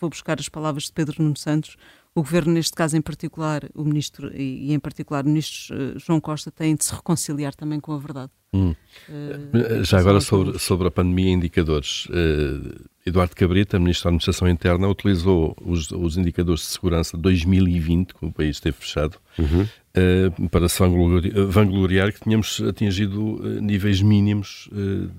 vou 0.00 0.08
buscar 0.08 0.38
as 0.38 0.48
palavras 0.48 0.84
de 0.84 0.92
Pedro 0.92 1.20
Nuno 1.22 1.36
Santos, 1.36 1.76
o 2.18 2.22
governo, 2.22 2.52
neste 2.52 2.72
caso 2.72 2.96
em 2.96 3.00
particular, 3.00 3.68
o 3.74 3.84
ministro 3.84 4.34
e, 4.34 4.72
em 4.72 4.78
particular 4.78 5.24
o 5.24 5.28
ministro 5.28 5.98
João 5.98 6.20
Costa, 6.20 6.50
têm 6.50 6.74
de 6.74 6.84
se 6.84 6.94
reconciliar 6.94 7.54
também 7.54 7.78
com 7.80 7.92
a 7.92 7.98
verdade. 7.98 8.30
Hum. 8.52 8.74
Uh, 9.08 9.84
Já 9.84 9.98
agora 9.98 10.20
sobre, 10.20 10.58
sobre 10.58 10.88
a 10.88 10.90
pandemia 10.90 11.30
e 11.30 11.32
indicadores. 11.32 12.06
Uh, 12.06 12.88
Eduardo 13.08 13.34
Cabrita, 13.34 13.78
Ministro 13.78 14.04
da 14.04 14.10
Administração 14.10 14.48
Interna, 14.48 14.88
utilizou 14.88 15.56
os, 15.60 15.90
os 15.90 16.16
indicadores 16.16 16.60
de 16.62 16.66
segurança 16.68 17.16
de 17.16 17.22
2020, 17.22 18.14
quando 18.14 18.30
o 18.30 18.34
país 18.34 18.56
esteve 18.56 18.76
fechado, 18.78 19.18
uhum. 19.38 19.62
uh, 19.62 20.48
para 20.48 20.68
se 20.68 20.78
vangloriar, 20.78 21.46
vangloriar, 21.46 22.12
que 22.12 22.20
tínhamos 22.20 22.60
atingido 22.60 23.60
níveis 23.60 24.00
mínimos 24.00 24.68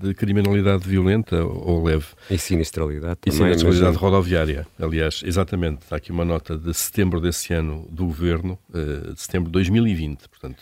de 0.00 0.14
criminalidade 0.14 0.88
violenta 0.88 1.44
ou 1.44 1.84
leve. 1.84 2.06
E 2.30 2.38
sinistralidade 2.38 3.16
também. 3.20 3.38
E 3.38 3.58
sinistralidade 3.58 3.96
rodoviária. 3.96 4.66
Aliás, 4.80 5.22
exatamente, 5.24 5.82
está 5.82 5.96
aqui 5.96 6.10
uma 6.10 6.24
nota 6.24 6.56
de 6.56 6.72
setembro 6.72 7.20
desse 7.20 7.52
ano 7.52 7.86
do 7.90 8.06
Governo, 8.06 8.58
de 8.72 9.20
setembro 9.20 9.48
de 9.48 9.52
2020. 9.52 10.28
Portanto, 10.28 10.58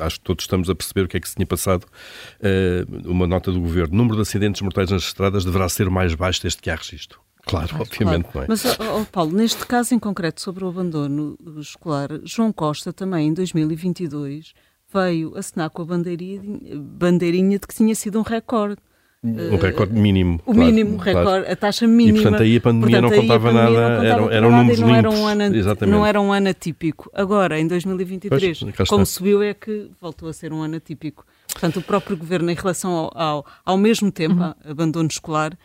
acho 0.00 0.18
que 0.18 0.24
todos 0.24 0.44
estamos 0.44 0.70
a 0.70 0.74
perceber 0.74 1.02
o 1.02 1.08
que 1.08 1.16
é 1.16 1.20
que 1.20 1.28
se 1.28 1.34
tinha 1.34 1.46
passado 1.46 1.84
uh, 1.84 3.10
uma 3.10 3.26
nota 3.26 3.50
do 3.50 3.60
governo. 3.60 3.94
O 3.94 3.96
número 3.96 4.16
de 4.16 4.22
acidentes 4.22 4.60
mortais 4.62 4.90
nas 4.90 5.02
estradas 5.02 5.44
deverá 5.44 5.68
ser 5.68 5.90
mais 5.90 6.14
baixo 6.14 6.42
desde 6.54 6.62
que 6.62 6.70
há 6.70 6.76
registro. 6.76 7.20
Claro, 7.46 7.68
ah, 7.74 7.82
obviamente 7.82 8.24
claro. 8.24 8.38
não 8.38 8.42
é. 8.42 8.46
Mas, 8.48 8.64
oh, 8.64 9.04
Paulo, 9.10 9.32
neste 9.32 9.66
caso 9.66 9.94
em 9.94 9.98
concreto 9.98 10.40
sobre 10.40 10.64
o 10.64 10.68
abandono 10.68 11.36
escolar, 11.58 12.08
João 12.24 12.52
Costa 12.52 12.92
também 12.92 13.28
em 13.28 13.34
2022 13.34 14.54
veio 14.92 15.36
assinar 15.36 15.68
com 15.70 15.82
a 15.82 15.84
bandeirinha, 15.84 16.40
bandeirinha 16.76 17.58
de 17.58 17.66
que 17.66 17.74
tinha 17.74 17.94
sido 17.94 18.18
um 18.18 18.22
recorde. 18.22 18.80
Um 19.22 19.56
recorde 19.56 19.94
mínimo. 19.94 20.38
O 20.44 20.52
claro, 20.52 20.60
mínimo 20.60 20.98
claro. 20.98 21.18
recorde, 21.18 21.50
a 21.50 21.56
taxa 21.56 21.86
mínima. 21.86 22.18
E 22.18 22.22
portanto 22.22 22.42
aí 22.42 22.56
a 22.56 22.60
pandemia 22.60 23.00
portanto, 23.00 23.16
não 23.16 23.22
contava 23.22 23.52
nada, 23.52 23.70
não 23.70 23.96
contava 23.96 24.06
era, 24.06 24.34
eram 24.34 24.50
números 24.50 24.80
não 24.80 24.94
era, 24.94 25.10
um 25.10 25.26
ano, 25.26 25.56
Exatamente. 25.56 25.96
não 25.96 26.06
era 26.06 26.20
um 26.20 26.32
ano 26.32 26.48
atípico. 26.48 27.10
Agora, 27.14 27.58
em 27.58 27.66
2023, 27.66 28.60
pois, 28.76 28.88
como 28.88 29.04
subiu 29.04 29.42
é 29.42 29.54
que 29.54 29.90
voltou 30.00 30.28
a 30.28 30.32
ser 30.32 30.52
um 30.52 30.62
ano 30.62 30.76
atípico. 30.76 31.26
Portanto, 31.52 31.78
o 31.78 31.82
próprio 31.82 32.16
governo, 32.16 32.50
em 32.50 32.54
relação 32.54 32.92
ao, 32.92 33.12
ao, 33.14 33.46
ao 33.64 33.78
mesmo 33.78 34.10
tempo, 34.10 34.34
uhum. 34.34 34.54
abandono 34.70 35.08
escolar, 35.08 35.56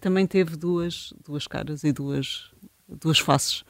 também 0.00 0.26
teve 0.26 0.56
duas, 0.56 1.12
duas 1.24 1.46
caras 1.46 1.84
e 1.84 1.92
duas, 1.92 2.50
duas 2.88 3.18
faces. 3.18 3.64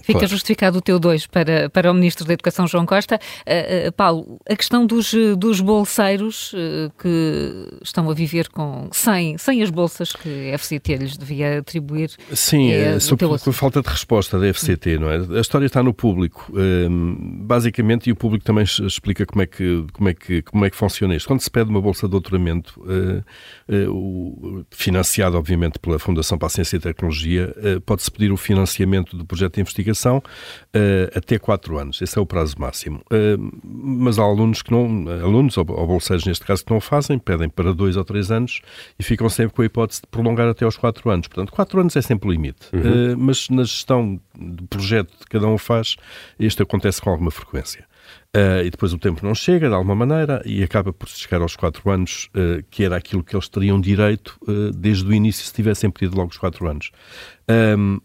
Fica 0.00 0.20
claro. 0.20 0.28
justificado 0.28 0.78
o 0.78 0.80
teu 0.80 0.98
dois 0.98 1.26
para, 1.26 1.68
para 1.68 1.90
o 1.90 1.94
Ministro 1.94 2.24
da 2.24 2.32
Educação, 2.32 2.66
João 2.66 2.86
Costa. 2.86 3.18
Uh, 3.40 3.88
uh, 3.88 3.92
Paulo, 3.92 4.40
a 4.48 4.56
questão 4.56 4.86
dos, 4.86 5.14
dos 5.36 5.60
bolseiros 5.60 6.52
uh, 6.52 6.90
que 6.98 7.78
estão 7.82 8.08
a 8.10 8.14
viver 8.14 8.48
com, 8.48 8.88
sem, 8.92 9.36
sem 9.38 9.62
as 9.62 9.70
bolsas 9.70 10.12
que 10.12 10.52
a 10.52 10.58
FCT 10.58 10.96
lhes 10.96 11.16
devia 11.16 11.58
atribuir. 11.58 12.10
Sim, 12.32 12.72
é, 12.72 12.98
sobre 12.98 13.26
a 13.26 13.52
falta 13.52 13.82
de 13.82 13.88
resposta 13.88 14.38
da 14.38 14.52
FCT, 14.52 14.98
não 14.98 15.10
é? 15.10 15.38
A 15.38 15.40
história 15.40 15.66
está 15.66 15.82
no 15.82 15.92
público, 15.92 16.52
ehm, 16.56 17.44
basicamente, 17.44 18.08
e 18.08 18.12
o 18.12 18.16
público 18.16 18.44
também 18.44 18.64
explica 18.64 19.26
como 19.26 19.42
é 19.42 19.46
que, 19.46 19.84
como 19.92 20.08
é 20.08 20.14
que, 20.14 20.42
como 20.42 20.64
é 20.64 20.70
que 20.70 20.76
funciona 20.76 21.14
isto. 21.14 21.26
Quando 21.26 21.40
se 21.40 21.50
pede 21.50 21.70
uma 21.70 21.80
bolsa 21.80 22.06
de 22.06 22.10
doutoramento, 22.10 22.82
financiada, 24.70 25.36
obviamente, 25.36 25.78
pela 25.78 25.98
Fundação 25.98 26.38
para 26.38 26.46
a 26.46 26.50
Ciência 26.50 26.76
e 26.76 26.80
Tecnologia, 26.80 27.54
pode-se 27.84 28.10
pedir 28.10 28.32
o 28.32 28.36
financiamento 28.36 29.16
do 29.16 29.24
projeto 29.24 29.54
de 29.54 29.60
investigação 29.60 29.81
investigação 29.82 30.18
uh, 30.18 31.18
até 31.18 31.38
4 31.38 31.78
anos. 31.78 32.00
Esse 32.00 32.18
é 32.18 32.22
o 32.22 32.26
prazo 32.26 32.54
máximo. 32.58 33.02
Uh, 33.12 33.52
mas 33.62 34.18
há 34.18 34.22
alunos 34.22 34.62
que 34.62 34.70
não, 34.70 35.08
alunos 35.22 35.56
ou, 35.56 35.66
ou 35.68 35.86
bolseiros 35.86 36.24
neste 36.24 36.44
caso, 36.44 36.64
que 36.64 36.72
não 36.72 36.80
fazem, 36.80 37.18
pedem 37.18 37.48
para 37.48 37.74
2 37.74 37.96
ou 37.96 38.04
3 38.04 38.30
anos 38.30 38.60
e 38.98 39.02
ficam 39.02 39.28
sempre 39.28 39.54
com 39.54 39.62
a 39.62 39.66
hipótese 39.66 40.00
de 40.00 40.06
prolongar 40.06 40.48
até 40.48 40.64
aos 40.64 40.76
4 40.76 41.10
anos. 41.10 41.28
Portanto, 41.28 41.52
4 41.52 41.80
anos 41.80 41.96
é 41.96 42.02
sempre 42.02 42.28
o 42.28 42.32
limite. 42.32 42.68
Uhum. 42.72 42.80
Uh, 42.80 43.18
mas 43.18 43.48
na 43.48 43.64
gestão 43.64 44.20
do 44.38 44.62
projeto 44.64 45.12
que 45.18 45.26
cada 45.26 45.46
um 45.46 45.58
faz, 45.58 45.96
isto 46.38 46.62
acontece 46.62 47.00
com 47.00 47.10
alguma 47.10 47.30
frequência. 47.30 47.84
Uh, 48.34 48.64
e 48.64 48.70
depois 48.70 48.94
o 48.94 48.98
tempo 48.98 49.24
não 49.26 49.34
chega, 49.34 49.68
de 49.68 49.74
alguma 49.74 49.94
maneira, 49.94 50.42
e 50.46 50.62
acaba 50.62 50.90
por 50.90 51.06
chegar 51.06 51.42
aos 51.42 51.54
4 51.54 51.90
anos, 51.90 52.30
uh, 52.34 52.64
que 52.70 52.82
era 52.82 52.96
aquilo 52.96 53.22
que 53.22 53.36
eles 53.36 53.46
teriam 53.46 53.78
direito 53.78 54.38
uh, 54.48 54.70
desde 54.72 55.04
o 55.04 55.12
início, 55.12 55.44
se 55.44 55.52
tivessem 55.52 55.90
pedido 55.90 56.16
logo 56.16 56.30
os 56.30 56.38
4 56.38 56.66
anos. 56.66 56.90
Um, 57.78 58.00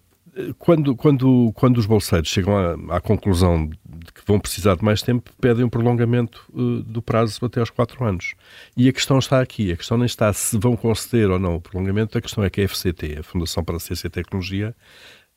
quando, 0.57 0.95
quando, 0.95 1.51
quando 1.53 1.77
os 1.77 1.85
bolseiros 1.85 2.29
chegam 2.29 2.55
à, 2.55 2.97
à, 2.97 3.01
conclusão 3.01 3.67
de 3.67 4.11
que 4.13 4.21
vão 4.25 4.39
precisar 4.39 4.75
de 4.75 4.83
mais 4.83 5.01
tempo, 5.01 5.31
pedem 5.41 5.65
um 5.65 5.69
prolongamento 5.69 6.45
uh, 6.53 6.83
do 6.83 7.01
prazo 7.01 7.43
até 7.43 7.59
aos 7.59 7.69
4 7.69 8.03
anos. 8.05 8.33
E 8.75 8.87
a 8.87 8.93
questão 8.93 9.17
está 9.17 9.41
aqui. 9.41 9.71
A 9.71 9.77
questão 9.77 9.97
nem 9.97 10.05
está 10.05 10.31
se 10.31 10.57
vão 10.57 10.75
conceder 10.75 11.29
ou 11.29 11.39
não 11.39 11.55
o 11.55 11.61
prolongamento, 11.61 12.17
a 12.17 12.21
questão 12.21 12.43
é 12.43 12.49
que 12.49 12.61
a 12.61 12.67
FCT, 12.67 13.17
a 13.19 13.23
Fundação 13.23 13.63
para 13.63 13.77
a 13.77 13.79
Ciência 13.79 14.07
e 14.07 14.11
Tecnologia, 14.11 14.75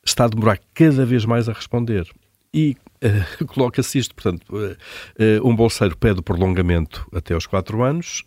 está 0.04 0.24
a 0.24 0.28
demorar 0.28 0.58
cada 0.74 1.06
vez 1.06 1.24
mais 1.24 1.48
a 1.48 1.52
responder. 1.52 2.06
E 2.52 2.76
uh, 3.02 3.46
coloca-se 3.48 3.98
isto, 3.98 4.14
portanto, 4.14 4.44
uh, 4.50 5.48
um 5.48 5.56
bolseiro 5.56 5.96
pede 5.96 6.20
o 6.20 6.22
prolongamento 6.22 7.06
até 7.14 7.32
aos 7.32 7.46
4 7.46 7.82
anos, 7.82 8.22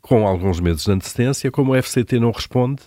com 0.00 0.26
alguns 0.26 0.60
meses 0.60 0.84
de 0.84 0.92
antecedência, 0.92 1.50
como 1.50 1.74
a 1.74 1.82
FCT 1.82 2.18
não 2.18 2.30
responde, 2.30 2.82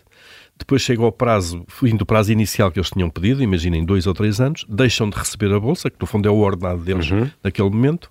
depois 0.62 0.82
chega 0.82 1.04
ao 1.04 1.12
prazo, 1.12 1.64
fim 1.68 1.96
do 1.96 2.06
prazo 2.06 2.32
inicial 2.32 2.72
que 2.72 2.80
eles 2.80 2.90
tinham 2.90 3.10
pedido, 3.10 3.44
imaginem 3.44 3.84
dois 3.84 4.08
ou 4.08 4.14
três 4.14 4.40
anos, 4.40 4.66
deixam 4.70 5.10
de 5.10 5.18
receber 5.18 5.52
a 5.54 5.60
bolsa, 5.60 5.90
que 5.90 5.98
no 6.00 6.06
fundo 6.06 6.28
é 6.28 6.32
o 6.32 6.38
ordenado 6.38 6.82
deles 6.82 7.10
uhum. 7.10 7.30
naquele 7.44 7.70
momento, 7.70 8.10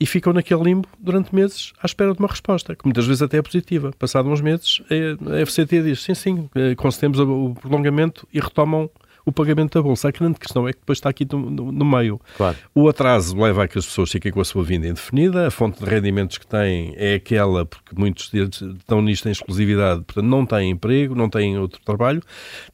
e 0.00 0.06
ficam 0.06 0.32
naquele 0.32 0.62
limbo 0.62 0.88
durante 0.98 1.34
meses 1.34 1.72
à 1.82 1.86
espera 1.86 2.12
de 2.12 2.20
uma 2.20 2.28
resposta, 2.28 2.76
que 2.76 2.84
muitas 2.84 3.06
vezes 3.06 3.20
até 3.20 3.38
é 3.38 3.42
positiva. 3.42 3.92
Passados 3.98 4.30
uns 4.30 4.40
meses, 4.40 4.80
a 4.90 5.44
FCT 5.44 5.82
diz 5.82 6.02
sim, 6.02 6.14
sim, 6.14 6.48
eh, 6.54 6.74
concedemos 6.76 7.18
o 7.18 7.54
prolongamento 7.60 8.26
e 8.32 8.38
retomam 8.38 8.88
o 9.24 9.32
pagamento 9.32 9.78
da 9.78 9.82
bolsa. 9.82 10.08
A 10.08 10.10
grande 10.10 10.38
questão 10.38 10.66
é 10.66 10.72
que 10.72 10.80
depois 10.80 10.98
está 10.98 11.10
aqui 11.10 11.26
no, 11.30 11.50
no, 11.50 11.72
no 11.72 11.84
meio. 11.84 12.20
Claro. 12.36 12.56
O 12.74 12.88
atraso 12.88 13.36
leva 13.36 13.64
a 13.64 13.68
que 13.68 13.78
as 13.78 13.86
pessoas 13.86 14.10
fiquem 14.10 14.32
com 14.32 14.40
a 14.40 14.44
sua 14.44 14.62
vinda 14.62 14.86
indefinida, 14.86 15.46
a 15.46 15.50
fonte 15.50 15.82
de 15.82 15.88
rendimentos 15.88 16.38
que 16.38 16.46
têm 16.46 16.94
é 16.96 17.14
aquela, 17.14 17.66
porque 17.66 17.94
muitos 17.96 18.32
estão 18.32 19.02
nisto 19.02 19.28
em 19.28 19.32
exclusividade, 19.32 20.02
portanto 20.02 20.26
não 20.26 20.46
têm 20.46 20.70
emprego, 20.70 21.14
não 21.14 21.28
têm 21.28 21.58
outro 21.58 21.80
trabalho, 21.84 22.22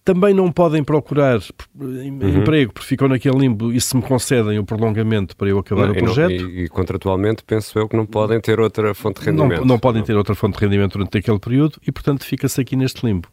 também 0.05 0.35
não 0.35 0.51
podem 0.51 0.83
procurar 0.83 1.41
uhum. 1.79 2.39
emprego 2.39 2.73
porque 2.73 2.87
ficam 2.87 3.09
naquele 3.09 3.39
limbo 3.39 3.73
e 3.73 3.81
se 3.81 3.97
me 3.97 4.03
concedem 4.03 4.59
o 4.59 4.65
prolongamento 4.65 5.37
para 5.37 5.49
eu 5.49 5.59
acabar 5.59 5.87
não, 5.87 5.93
o 5.93 5.97
projeto. 5.97 6.31
E, 6.31 6.43
não, 6.43 6.51
e, 6.51 6.65
e, 6.65 6.69
contratualmente 6.69 7.43
penso 7.45 7.79
eu 7.79 7.89
que 7.89 7.97
não 7.97 8.07
podem 8.07 8.41
ter 8.41 8.61
outra 8.61 8.95
fonte 8.95 9.21
de 9.21 9.27
rendimento. 9.27 9.61
Não, 9.61 9.67
não 9.67 9.79
podem 9.79 10.03
ter 10.03 10.17
outra 10.17 10.35
fonte 10.35 10.59
de 10.59 10.65
rendimento 10.65 10.93
durante 10.93 11.19
aquele 11.19 11.39
período 11.39 11.79
e 11.87 11.91
portanto 11.91 12.25
fica-se 12.25 12.61
aqui 12.61 12.77
neste 12.77 13.05
limbo. 13.05 13.29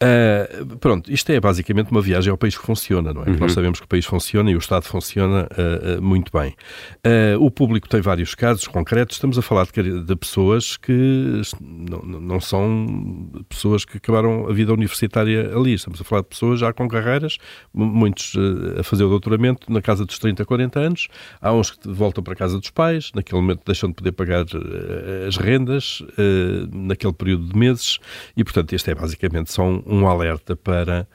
Uh, 0.00 0.76
pronto, 0.76 1.12
isto 1.12 1.32
é 1.32 1.40
basicamente 1.40 1.90
uma 1.90 2.00
viagem 2.00 2.30
ao 2.30 2.38
país 2.38 2.56
que 2.56 2.64
funciona, 2.64 3.12
não 3.12 3.24
é? 3.24 3.30
Uhum. 3.30 3.36
Nós 3.36 3.52
sabemos 3.52 3.80
que 3.80 3.84
o 3.84 3.88
país 3.88 4.06
funciona 4.06 4.48
e 4.48 4.54
o 4.54 4.58
Estado 4.58 4.84
funciona 4.84 5.48
uh, 5.50 5.98
uh, 5.98 6.02
muito 6.02 6.30
bem. 6.32 6.54
o 7.40 7.50
público 7.50 7.88
tem 7.88 8.00
vários 8.00 8.34
casos 8.34 8.68
concretos, 8.68 9.16
estamos 9.16 9.36
a 9.38 9.42
falar 9.42 9.66
de, 9.66 10.04
de 10.04 10.16
pessoas 10.16 10.76
que 10.76 11.42
não, 11.60 12.20
não, 12.20 12.40
são 12.40 12.86
pessoas 13.48 13.84
que 13.84 13.96
acabaram 13.96 14.48
a 14.48 14.52
vida 14.52 14.72
universitária 14.72 15.50
ali, 15.56 15.74
estamos 15.74 16.00
a 16.00 16.04
falar 16.04 16.22
de 16.22 16.28
pessoas 16.28 16.60
já 16.60 16.72
com 16.72 16.86
carreiras, 16.86 17.38
muitos 17.74 18.34
a 18.78 18.82
fazer 18.84 19.02
o 19.02 19.08
doutoramento 19.08 19.72
na 19.72 19.82
casa 19.82 20.04
dos 20.04 20.18
30, 20.18 20.44
40 20.44 20.78
anos, 20.78 21.08
há 21.40 21.52
uns 21.52 21.72
que 21.72 21.88
voltam 21.88 22.22
para 22.22 22.34
a 22.34 22.36
casa 22.36 22.58
dos 22.58 22.70
pais, 22.70 23.10
naquele 23.14 23.40
momento 23.40 23.62
deixam 23.66 23.88
de 23.88 23.96
poder 23.96 24.12
pagar 24.12 24.44
as 25.26 25.36
rendas, 25.36 26.02
naquele 26.72 27.12
período 27.12 27.48
de 27.48 27.58
meses, 27.58 27.98
e 28.36 28.44
portanto 28.44 28.72
este 28.72 28.92
é 28.92 28.94
basicamente 28.94 29.50
só 29.50 29.64
um 29.64 29.87
um 29.88 30.06
alerta 30.06 30.54
para 30.54 31.08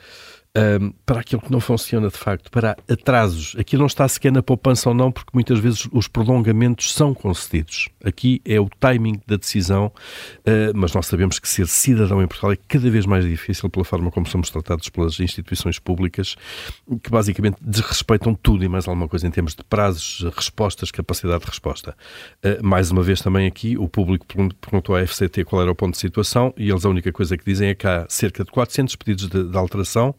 um, 0.56 0.92
para 1.06 1.22
aquilo 1.22 1.42
que 1.42 1.52
não 1.52 1.60
funciona 1.60 2.10
de 2.10 2.18
facto, 2.18 2.52
para 2.52 2.78
atrasos. 2.88 3.56
Aqui 3.58 3.76
não 3.76 3.88
está 3.88 4.08
sequer 4.08 4.32
na 4.32 4.44
poupança 4.44 4.90
ou 4.90 4.96
não, 4.96 5.12
porque 5.12 5.32
muitas 5.34 5.60
vezes 5.60 5.88
os 5.92 6.08
prolongamentos 6.08 6.94
são 6.94 7.14
concedidos. 7.14 7.90
Aqui 8.04 8.42
é 8.46 8.60
o 8.60 8.70
timing 8.80 9.20
da 9.26 9.36
decisão, 9.36 9.88
uh, 9.88 10.72
mas 10.76 10.94
nós 10.94 11.08
sabemos 11.08 11.40
que 11.40 11.50
ser 11.50 11.68
cidadão 11.68 12.22
em 12.22 12.28
Portugal 12.28 12.52
é 12.52 12.58
cada 12.68 12.90
vez 12.90 13.06
mais 13.06 13.26
difícil 13.26 13.70
pela 13.70 13.84
forma 13.84 14.12
como 14.12 14.28
somos 14.28 14.50
tratados 14.50 14.90
pelas 14.90 15.20
instituições 15.20 15.80
públicas, 15.80 16.36
que 17.02 17.10
basicamente 17.10 17.58
desrespeitam 17.60 18.36
tudo 18.36 18.64
e 18.64 18.70
mais 18.70 18.88
alguma 18.88 19.08
coisa 19.08 19.28
em 19.28 19.32
termos 19.32 19.56
de 19.56 19.64
prazos, 19.64 20.24
respostas, 20.36 20.92
capacidade 20.92 21.44
de 21.44 21.50
resposta. 21.50 21.96
Uh, 22.46 22.64
mais 22.64 22.92
uma 22.92 23.02
vez 23.02 23.22
também 23.22 23.48
aqui, 23.48 23.76
o 23.76 23.90
público 23.90 24.26
perguntou 24.62 24.96
à 24.96 25.06
FCT 25.06 25.46
qual 25.46 25.64
era 25.64 25.72
o 25.72 25.76
ponto 25.76 25.94
de 25.94 26.00
situação 26.00 26.54
e 26.56 26.70
eles 26.70 26.86
a 26.86 26.90
única 26.90 27.12
coisa 27.12 27.36
que 27.36 27.44
dizem 27.44 27.70
é 27.70 27.76
que 27.76 27.88
há 27.88 28.06
cerca 28.08 28.44
de 28.44 28.52
400 28.52 28.96
pedidos 28.96 29.28
de, 29.28 29.44
de 29.46 29.58
alteração, 29.58 30.14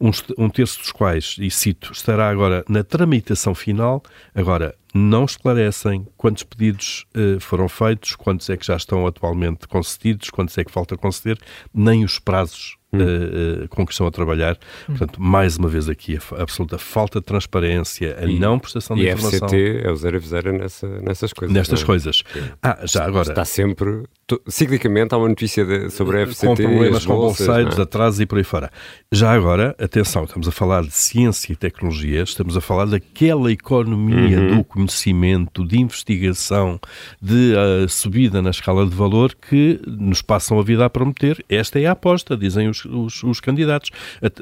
um, 0.00 0.48
terço 0.48 0.78
dos 0.78 0.92
quais, 0.92 1.36
e 1.38 1.50
cito, 1.50 1.92
estará 1.92 2.28
agora 2.28 2.64
na 2.68 2.82
tramitação 2.82 3.54
final. 3.54 4.02
Agora, 4.34 4.74
não 4.94 5.24
esclarecem 5.24 6.06
quantos 6.16 6.42
pedidos 6.42 7.06
uh, 7.16 7.40
foram 7.40 7.68
feitos, 7.68 8.16
quantos 8.16 8.48
é 8.48 8.56
que 8.56 8.66
já 8.66 8.76
estão 8.76 9.06
atualmente 9.06 9.68
concedidos, 9.68 10.30
quantos 10.30 10.56
é 10.56 10.64
que 10.64 10.72
falta 10.72 10.96
conceder, 10.96 11.38
nem 11.72 12.04
os 12.04 12.18
prazos 12.18 12.76
uh, 13.02 13.68
com 13.68 13.84
que 13.86 13.92
estão 13.92 14.06
a 14.06 14.10
trabalhar. 14.10 14.58
Portanto, 14.86 15.20
mais 15.20 15.56
uma 15.56 15.68
vez 15.68 15.88
aqui 15.88 16.16
a 16.16 16.42
absoluta 16.42 16.78
falta 16.78 17.20
de 17.20 17.26
transparência, 17.26 18.16
a 18.20 18.26
e, 18.26 18.38
não 18.38 18.58
prestação 18.58 18.96
de 18.96 19.02
e 19.02 19.10
informação. 19.10 19.40
E 19.40 19.42
a 19.42 19.48
FCT 19.48 19.86
é 19.86 19.90
o 19.90 19.96
zero 19.96 20.16
a 20.16 20.20
zero 20.20 20.52
nessa, 20.52 20.88
nessas 21.00 21.32
coisas. 21.32 21.54
Nestas 21.54 21.82
é? 21.82 21.84
coisas. 21.84 22.22
Ah, 22.62 22.78
já 22.84 23.04
agora. 23.04 23.28
Está 23.28 23.44
sempre, 23.44 24.04
ciclicamente, 24.48 25.14
há 25.14 25.18
uma 25.18 25.28
notícia 25.28 25.64
de, 25.64 25.90
sobre 25.90 26.22
a 26.22 26.26
FCT. 26.26 26.46
Com 26.46 26.54
problemas 26.56 27.06
com 27.06 27.14
bolseiros, 27.14 27.78
é? 27.78 27.82
atrasos 27.82 28.20
e 28.20 28.26
por 28.26 28.38
aí 28.38 28.44
fora. 28.44 28.70
Já 29.12 29.32
agora, 29.32 29.74
atenção, 29.78 30.24
estamos 30.24 30.48
a 30.48 30.52
falar 30.52 30.82
de 30.82 30.92
ciência 30.92 31.52
e 31.52 31.56
tecnologia, 31.56 32.22
estamos 32.22 32.56
a 32.56 32.60
falar 32.60 32.86
daquela 32.86 33.50
economia 33.52 34.38
uhum. 34.38 34.56
do 34.56 34.64
conhecimento, 34.64 35.66
de 35.66 35.78
investigação, 35.78 36.80
de 37.20 37.54
uh, 37.54 37.88
subida 37.88 38.40
na 38.40 38.50
escala 38.50 38.86
de 38.86 38.94
valor 38.94 39.34
que 39.34 39.80
nos 39.86 40.22
passam 40.22 40.58
a 40.58 40.62
vida 40.62 40.84
a 40.84 40.90
prometer. 40.90 41.44
Esta 41.48 41.80
é 41.80 41.86
a 41.86 41.92
aposta, 41.92 42.36
dizem 42.36 42.68
os, 42.68 42.84
os, 42.90 43.22
os 43.22 43.40
candidatos. 43.40 43.90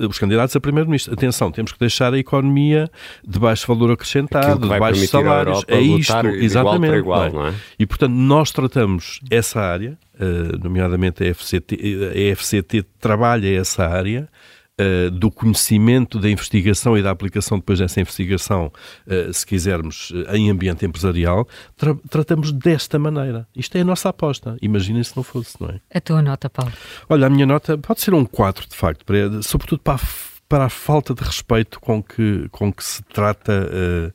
Os 0.09 0.18
candidatos 0.18 0.54
a 0.57 0.61
primeiro-ministro. 0.61 1.12
Atenção, 1.14 1.50
temos 1.50 1.72
que 1.72 1.78
deixar 1.78 2.12
a 2.12 2.18
economia 2.18 2.90
de 3.26 3.38
baixo 3.38 3.66
valor 3.66 3.92
acrescentado, 3.92 4.68
de 4.68 4.78
baixos 4.78 5.09
salários. 5.09 5.64
É 5.68 5.80
isto, 5.80 6.26
exatamente. 6.26 6.96
Igual, 6.96 7.33
não 7.33 7.46
é? 7.48 7.54
E, 7.78 7.87
portanto, 7.87 8.12
nós 8.12 8.50
tratamos 8.50 9.20
essa 9.30 9.61
área, 9.61 9.98
uh, 10.14 10.59
nomeadamente 10.62 11.24
a 11.24 11.35
FCT, 11.35 11.76
a 12.11 12.37
FCT 12.37 12.85
trabalha 13.00 13.61
essa 13.61 13.87
área, 13.87 14.28
Uh, 14.81 15.09
do 15.09 15.31
conhecimento 15.31 16.19
da 16.19 16.29
investigação 16.29 16.99
e 16.99 17.03
da 17.03 17.13
aplicação 17.13 17.59
depois 17.59 17.79
dessa 17.79 18.01
investigação, 18.01 18.73
uh, 19.07 19.33
se 19.33 19.47
quisermos, 19.47 20.11
uh, 20.11 20.35
em 20.35 20.51
ambiente 20.51 20.85
empresarial, 20.85 21.47
tra 21.77 21.95
tratamos 22.11 22.51
desta 22.51 22.99
maneira. 22.99 23.47
Isto 23.55 23.79
é 23.79 23.83
a 23.83 23.85
nossa 23.85 24.09
aposta. 24.09 24.57
Imaginem 24.61 25.05
se 25.05 25.17
não 25.17 25.23
fosse, 25.23 25.55
não 25.61 25.69
é? 25.69 25.81
A 25.95 26.01
tua 26.01 26.21
nota, 26.21 26.51
Paulo? 26.51 26.73
Olha, 27.09 27.29
a 27.29 27.31
minha 27.31 27.47
nota 27.47 27.79
pode 27.79 28.01
ser 28.01 28.15
um 28.15 28.25
4, 28.25 28.69
de 28.69 28.75
facto, 28.75 29.05
para, 29.05 29.43
sobretudo 29.43 29.81
para 29.81 29.95
a 29.95 30.35
para 30.47 30.67
a 30.67 30.69
falta 30.69 31.15
de 31.15 31.23
respeito 31.23 31.81
com 31.81 32.03
que, 32.03 32.49
com 32.51 32.71
que 32.71 32.85
se 32.85 33.03
trata, 33.05 34.15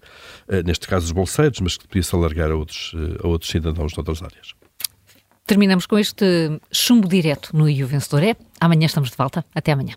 neste 0.63 0.87
caso, 0.87 1.07
os 1.07 1.11
bolseiros, 1.11 1.59
mas 1.59 1.75
que 1.75 1.87
podia-se 1.87 2.15
alargar 2.15 2.51
a 2.51 2.55
outros, 2.55 2.93
a 3.21 3.27
outros 3.27 3.49
cidadãos 3.49 3.91
de 3.91 3.99
outras 3.99 4.21
áreas. 4.21 4.53
Terminamos 5.45 5.87
com 5.87 5.97
este 5.97 6.59
chumbo 6.71 7.07
direto 7.07 7.49
no 7.57 7.67
I 7.67 7.83
o 7.83 7.87
Vencedor 7.87 8.23
é. 8.23 8.35
Amanhã 8.61 8.85
estamos 8.85 9.09
de 9.09 9.17
volta. 9.17 9.43
Até 9.55 9.71
amanhã. 9.71 9.95